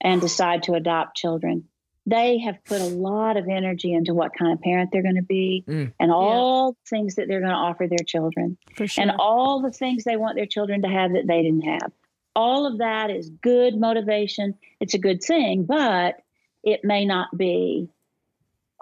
[0.00, 1.64] and decide to adopt children,
[2.06, 5.22] they have put a lot of energy into what kind of parent they're going to
[5.22, 5.92] be Mm.
[5.98, 9.02] and all the things that they're going to offer their children For sure.
[9.02, 11.92] and all the things they want their children to have that they didn't have.
[12.36, 14.54] All of that is good motivation.
[14.80, 16.16] It's a good thing, but
[16.62, 17.88] it may not be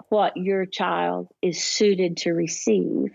[0.09, 3.11] what your child is suited to receive.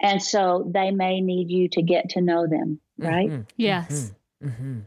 [0.00, 3.30] And so they may need you to get to know them, right?
[3.30, 3.46] Mhm.
[3.56, 4.14] yes.
[4.42, 4.84] Mhm.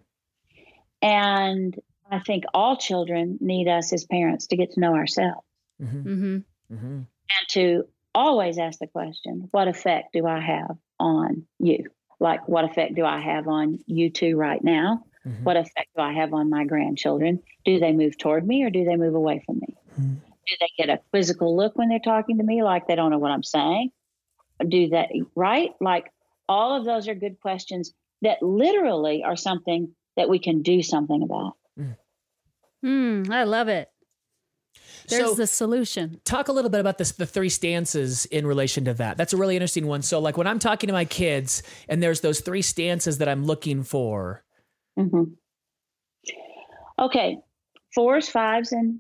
[1.02, 5.46] And I think all children need us as parents to get to know ourselves
[5.82, 6.04] Mhm.
[6.04, 6.38] Mm-hmm.
[6.76, 7.08] Mhm.
[7.08, 11.90] and to always ask the question, what effect do I have on you?
[12.22, 15.04] Like, what effect do I have on you two right now?
[15.26, 15.44] Mhm.
[15.44, 17.42] What effect do I have on my grandchildren?
[17.66, 19.76] Do they move toward me or do they move away from me?
[20.00, 20.22] Mhm.
[20.48, 23.18] Do they get a quizzical look when they're talking to me, like they don't know
[23.18, 23.92] what I'm saying?
[24.66, 25.74] Do that, right?
[25.82, 26.12] Like,
[26.48, 31.24] all of those are good questions that literally are something that we can do something
[31.24, 31.56] about.
[32.84, 33.90] Mm, I love it.
[35.08, 36.20] There's So- the solution.
[36.24, 39.18] talk a little bit about this the three stances in relation to that.
[39.18, 40.02] That's a really interesting one.
[40.02, 43.46] So like when i'm talking to my kids and there's those three stances that i'm
[43.46, 44.44] looking for.
[44.98, 45.24] Hmm
[47.00, 47.40] Okay,
[47.96, 49.00] fours, fives, and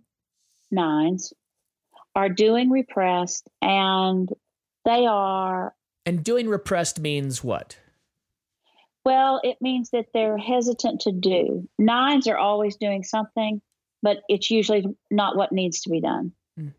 [0.72, 1.34] nines
[2.16, 4.28] are doing repressed, and
[4.86, 5.76] they are,
[6.06, 7.78] and doing repressed means what?
[9.06, 11.68] Well, it means that they're hesitant to do.
[11.78, 13.62] Nines are always doing something,
[14.02, 16.32] but it's usually not what needs to be done.
[16.60, 16.74] Mm.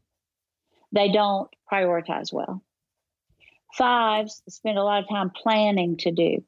[0.92, 2.62] They don't prioritize well.
[3.76, 6.44] Fives spend a lot of time planning to do.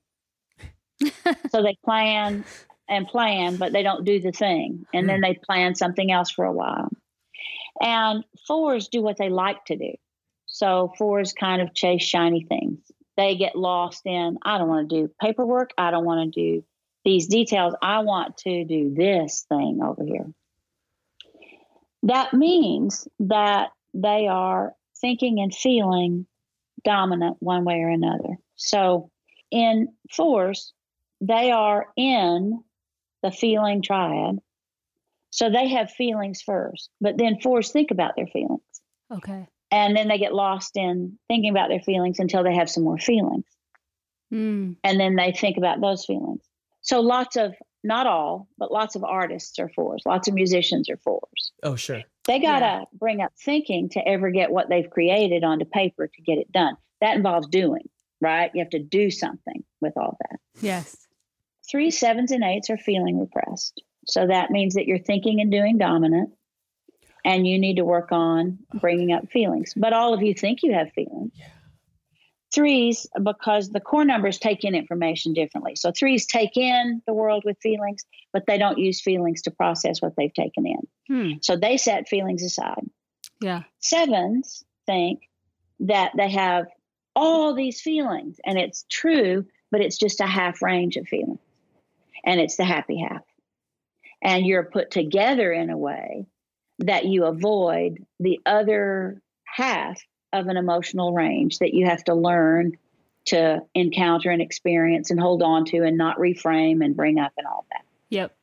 [1.50, 2.44] so they plan
[2.88, 4.84] and plan, but they don't do the thing.
[4.92, 6.90] And then they plan something else for a while.
[7.80, 9.94] And fours do what they like to do.
[10.46, 12.80] So fours kind of chase shiny things.
[13.16, 15.70] They get lost in, I don't want to do paperwork.
[15.78, 16.64] I don't want to do
[17.04, 17.74] these details.
[17.80, 20.26] I want to do this thing over here.
[22.04, 26.26] That means that they are thinking and feeling
[26.84, 28.36] dominant one way or another.
[28.56, 29.10] So
[29.50, 30.72] in fours,
[31.20, 32.62] they are in
[33.22, 34.38] the feeling triad.
[35.30, 38.62] So they have feelings first, but then fours think about their feelings.
[39.10, 39.46] Okay.
[39.70, 42.98] And then they get lost in thinking about their feelings until they have some more
[42.98, 43.46] feelings.
[44.32, 46.42] Mm, And then they think about those feelings.
[46.82, 50.96] So lots of, not all, but lots of artists are fours, lots of musicians are
[50.96, 51.52] fours.
[51.62, 55.64] oh sure They got to bring up thinking to ever get what they've created onto
[55.66, 56.76] paper to get it done.
[57.00, 57.88] That involves doing,
[58.20, 58.50] right?
[58.54, 60.38] You have to do something with all that.
[60.60, 60.96] yes.
[61.70, 63.80] Three, sevens, and eights are feeling repressed.
[64.06, 66.30] So that means that you're thinking and doing dominant,
[67.24, 69.72] and you need to work on bringing up feelings.
[69.74, 71.32] But all of you think you have feelings.
[72.54, 75.74] Threes, because the core numbers take in information differently.
[75.74, 80.00] So threes take in the world with feelings, but they don't use feelings to process
[80.00, 80.86] what they've taken in.
[81.08, 81.32] Hmm.
[81.42, 82.88] So they set feelings aside.
[83.40, 83.62] Yeah.
[83.80, 85.28] Sevens think
[85.80, 86.66] that they have
[87.16, 91.40] all these feelings, and it's true, but it's just a half range of feelings,
[92.24, 93.22] and it's the happy half.
[94.22, 96.26] And you're put together in a way
[96.78, 100.00] that you avoid the other half
[100.34, 102.72] of an emotional range that you have to learn
[103.26, 107.46] to encounter and experience and hold on to and not reframe and bring up and
[107.46, 107.84] all that.
[108.10, 108.36] Yep.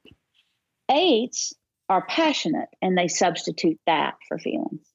[0.89, 1.53] Eights
[1.89, 4.87] are passionate and they substitute that for feelings.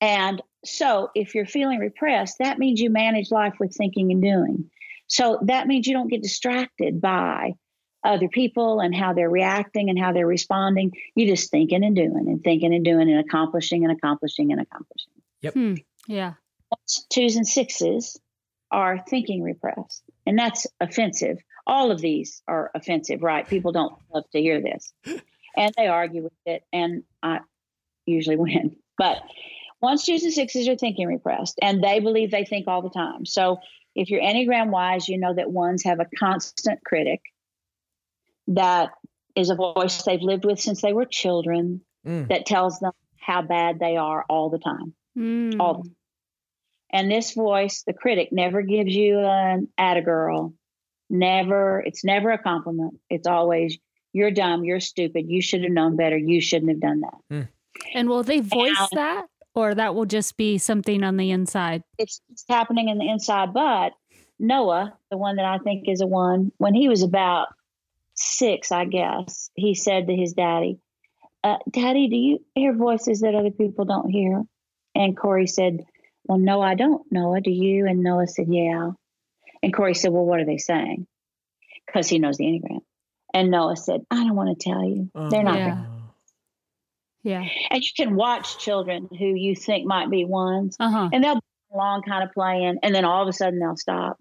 [0.00, 4.70] And so if you're feeling repressed, that means you manage life with thinking and doing.
[5.06, 7.52] So that means you don't get distracted by
[8.04, 10.92] other people and how they're reacting and how they're responding.
[11.14, 15.12] You're just thinking and doing and thinking and doing and accomplishing and accomplishing and accomplishing.
[15.52, 15.74] Hmm.
[16.06, 16.34] Yeah.
[17.10, 18.18] Twos and sixes
[18.70, 21.38] are thinking repressed, and that's offensive.
[21.66, 23.48] All of these are offensive, right?
[23.48, 24.92] People don't love to hear this,
[25.56, 27.40] and they argue with it, and I
[28.06, 28.76] usually win.
[28.98, 29.22] But
[29.80, 33.24] ones, twos, and sixes are thinking repressed, and they believe they think all the time.
[33.24, 33.58] So
[33.94, 37.20] if you're Enneagram wise, you know that ones have a constant critic
[38.48, 38.90] that
[39.36, 42.28] is a voice they've lived with since they were children Mm.
[42.28, 44.94] that tells them how bad they are all the time.
[45.16, 45.60] Mm.
[45.60, 45.84] All
[46.94, 50.54] and this voice, the critic, never gives you an at a girl.
[51.10, 53.00] Never, it's never a compliment.
[53.10, 53.76] It's always,
[54.12, 57.48] you're dumb, you're stupid, you should have known better, you shouldn't have done that.
[57.94, 58.88] And will they voice Ow.
[58.92, 61.82] that, or that will just be something on the inside?
[61.98, 63.52] It's, it's happening in the inside.
[63.52, 63.92] But
[64.38, 67.48] Noah, the one that I think is a one, when he was about
[68.14, 70.78] six, I guess, he said to his daddy,
[71.42, 74.44] uh, Daddy, do you hear voices that other people don't hear?
[74.94, 75.84] And Corey said,
[76.24, 77.40] Well, no, I don't, Noah.
[77.40, 77.86] Do you?
[77.86, 78.90] And Noah said, Yeah.
[79.62, 81.06] And Corey said, Well, what are they saying?
[81.86, 82.80] Because he knows the Enneagram.
[83.32, 85.10] And Noah said, I don't want to tell you.
[85.30, 85.56] They're not.
[85.58, 85.84] Yeah.
[87.22, 87.44] Yeah.
[87.70, 91.08] And you can watch children who you think might be ones, Uh huh.
[91.12, 91.40] and they'll be
[91.72, 94.18] along kind of playing, and then all of a sudden they'll stop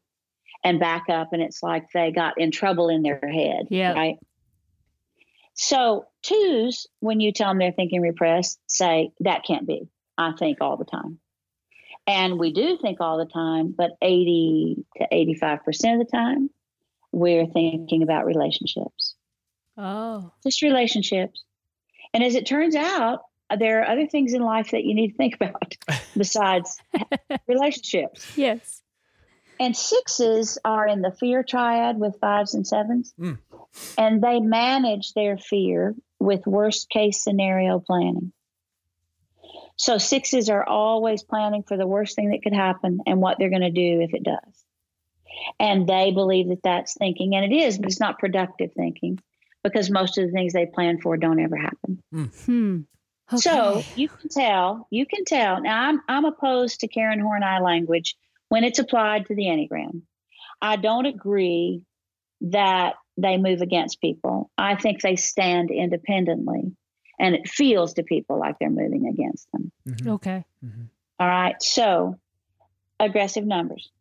[0.64, 3.68] and back up, and it's like they got in trouble in their head.
[3.70, 3.92] Yeah.
[3.94, 4.16] Right.
[5.54, 9.88] So twos, when you tell them they're thinking repressed, say that can't be.
[10.18, 11.20] I think all the time.
[12.06, 16.50] And we do think all the time, but 80 to 85% of the time,
[17.12, 19.16] we're thinking about relationships,
[19.78, 20.32] Oh.
[20.44, 21.44] just relationships.
[22.14, 23.22] And as it turns out,
[23.58, 25.76] there are other things in life that you need to think about
[26.18, 26.78] besides
[27.48, 28.36] relationships.
[28.38, 28.82] Yes.
[29.60, 33.14] And sixes are in the fear triad with fives and sevens.
[33.20, 33.38] Mm.
[33.98, 38.34] And they manage their fear with worst case scenario planning.
[39.76, 43.50] So sixes are always planning for the worst thing that could happen and what they're
[43.50, 44.66] going to do if it does.
[45.60, 49.20] And they believe that that's thinking, and it is, but it's not productive thinking
[49.64, 52.00] because most of the things they plan for don't ever happen.
[52.46, 52.82] Hmm.
[53.32, 53.40] Okay.
[53.42, 55.62] So you can tell, you can tell.
[55.62, 58.16] Now I'm I'm opposed to Karen Horney language
[58.50, 60.02] when it's applied to the Enneagram.
[60.62, 61.82] I don't agree
[62.42, 64.52] that they move against people.
[64.58, 66.76] I think they stand independently
[67.20, 69.72] and it feels to people like they're moving against them.
[69.88, 70.10] Mm-hmm.
[70.12, 70.46] okay.
[70.66, 70.84] Mm-hmm.
[71.20, 71.56] All right.
[71.62, 72.20] So
[73.00, 73.92] aggressive numbers,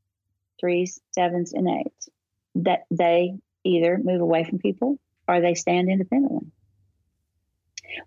[0.60, 2.08] threes, sevens, and eights.
[2.56, 3.34] That they
[3.64, 6.50] either move away from people or they stand independently.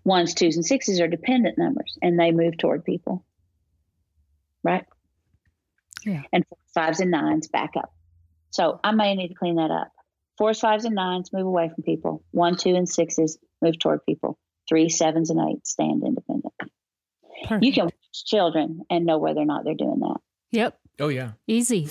[0.04, 3.24] Ones, twos, and sixes are dependent numbers and they move toward people.
[4.62, 4.84] Right?
[6.04, 6.22] Yeah.
[6.32, 6.44] And
[6.74, 7.92] fives and nines back up.
[8.50, 9.92] So I may need to clean that up.
[10.38, 12.22] Fours, fives, and nines move away from people.
[12.30, 14.38] One, two, and sixes move toward people.
[14.68, 16.52] Three, sevens, and eights stand independent.
[17.44, 17.64] Perfect.
[17.64, 20.16] You can watch children and know whether or not they're doing that.
[20.52, 20.78] Yep.
[21.00, 21.88] Oh yeah, Easy.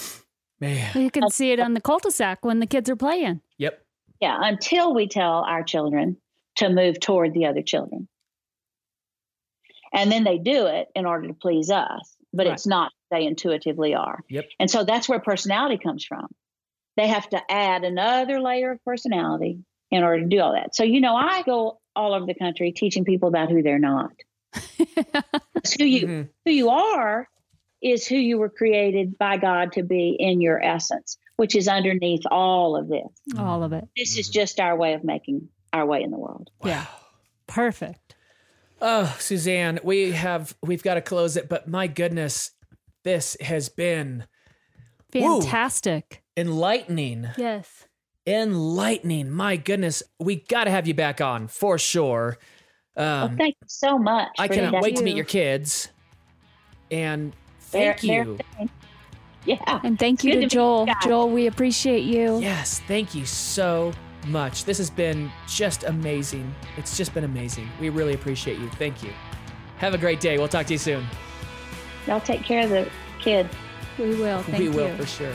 [0.60, 0.92] man.
[0.96, 3.42] You can see it on the cul-de-sac when the kids are playing.
[3.58, 3.82] Yep.
[4.22, 6.18] Yeah, until we tell our children
[6.58, 8.08] to move toward the other children.
[9.94, 12.54] And then they do it in order to please us, but Right.
[12.54, 14.20] it's not they intuitively are.
[14.30, 14.46] Yep.
[14.60, 16.28] And so that's where personality comes from.
[16.98, 19.60] They have to add another layer of personality
[19.92, 20.76] in order to do all that.
[20.76, 24.12] So, you know, I go all over the country teaching people about who they're not.
[25.78, 26.30] who you Mhm.
[26.46, 27.28] who you are
[27.82, 32.24] is who you were created by God to be in your essence, which is underneath
[32.32, 33.08] all of this.
[33.38, 33.86] All of it.
[33.98, 36.50] This is just our way of making our way in the world.
[36.64, 36.86] Yeah.
[37.48, 38.16] Perfect.
[38.82, 42.52] Oh, Suzanne, we have we've got to close it, but my goodness,
[43.04, 44.26] this has been
[45.14, 45.41] Woo.
[45.41, 46.24] Fantastic.
[46.36, 47.28] enlightening.
[47.38, 47.85] Yes.
[48.28, 49.30] Enlightening.
[49.32, 52.38] My goodness, we got to have you back on for sure.
[52.96, 54.30] Well, Um, thank you so much.
[54.40, 54.82] I for cannot that.
[54.82, 55.90] wait to meet your kids.
[56.90, 57.34] And
[57.72, 58.70] They're- thank they're- you.
[59.46, 59.58] Yeah.
[59.84, 60.88] And thank It's you to to Joel.
[61.04, 62.40] Joel, we appreciate you.
[62.40, 63.94] Yes, thank you so
[64.26, 64.66] much.
[64.66, 66.52] This has been just amazing.
[66.78, 67.70] It's just been amazing.
[67.80, 68.68] We really appreciate you.
[68.80, 69.12] Thank you.
[69.78, 70.40] Have a great day.
[70.40, 71.06] We'll talk to you soon.
[72.08, 73.54] Y'all take care of the kids.
[74.00, 74.42] We will.
[74.42, 74.72] Thank we you.
[74.72, 75.32] will for sure.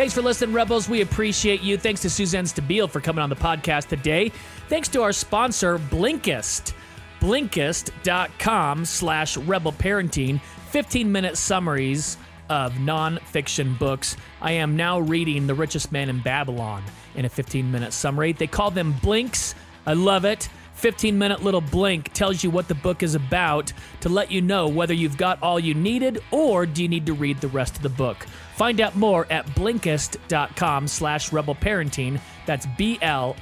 [0.00, 0.88] Thanks for listening, Rebels.
[0.88, 1.76] We appreciate you.
[1.76, 4.30] Thanks to Suzanne Stabile for coming on the podcast today.
[4.70, 6.72] Thanks to our sponsor, Blinkist.
[7.20, 10.40] Blinkist.com slash rebel parenting.
[10.70, 12.16] 15 minute summaries
[12.48, 14.16] of nonfiction books.
[14.40, 16.82] I am now reading The Richest Man in Babylon
[17.14, 18.32] in a 15 minute summary.
[18.32, 19.54] They call them blinks.
[19.84, 20.48] I love it.
[20.76, 23.70] 15 minute little blink tells you what the book is about
[24.00, 27.12] to let you know whether you've got all you needed or do you need to
[27.12, 28.26] read the rest of the book.
[28.60, 32.20] Find out more at blinkist.com slash rebel parenting.
[32.44, 33.38] That's B-L-I-N-K-I-S-T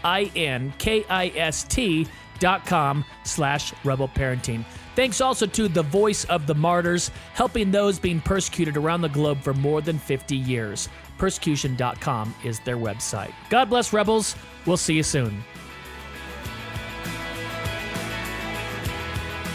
[2.38, 4.64] dot com slash rebel parenting.
[4.94, 9.42] Thanks also to the Voice of the Martyrs, helping those being persecuted around the globe
[9.42, 10.88] for more than 50 years.
[11.18, 13.34] Persecution.com is their website.
[13.50, 14.36] God bless rebels.
[14.66, 15.42] We'll see you soon.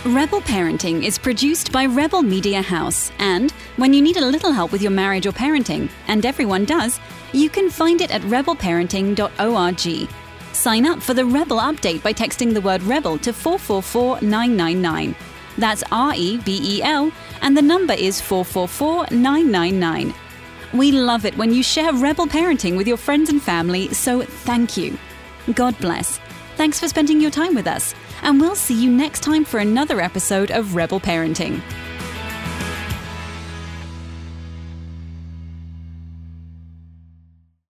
[0.06, 4.74] Rebel Parenting is produced by Rebel Media House, and when you need a little help
[4.74, 7.00] with your marriage or parenting, and everyone does,
[7.32, 10.10] you can find it at rebelparenting.org.
[10.52, 15.16] Sign up for the Rebel update by texting the word Rebel to 444999.
[15.58, 17.10] That's R E B E L,
[17.42, 20.14] and the number is 444999.
[20.74, 24.76] We love it when you share Rebel Parenting with your friends and family, so thank
[24.76, 24.98] you.
[25.54, 26.20] God bless.
[26.58, 30.02] Thanks for spending your time with us, and we'll see you next time for another
[30.02, 31.62] episode of Rebel Parenting.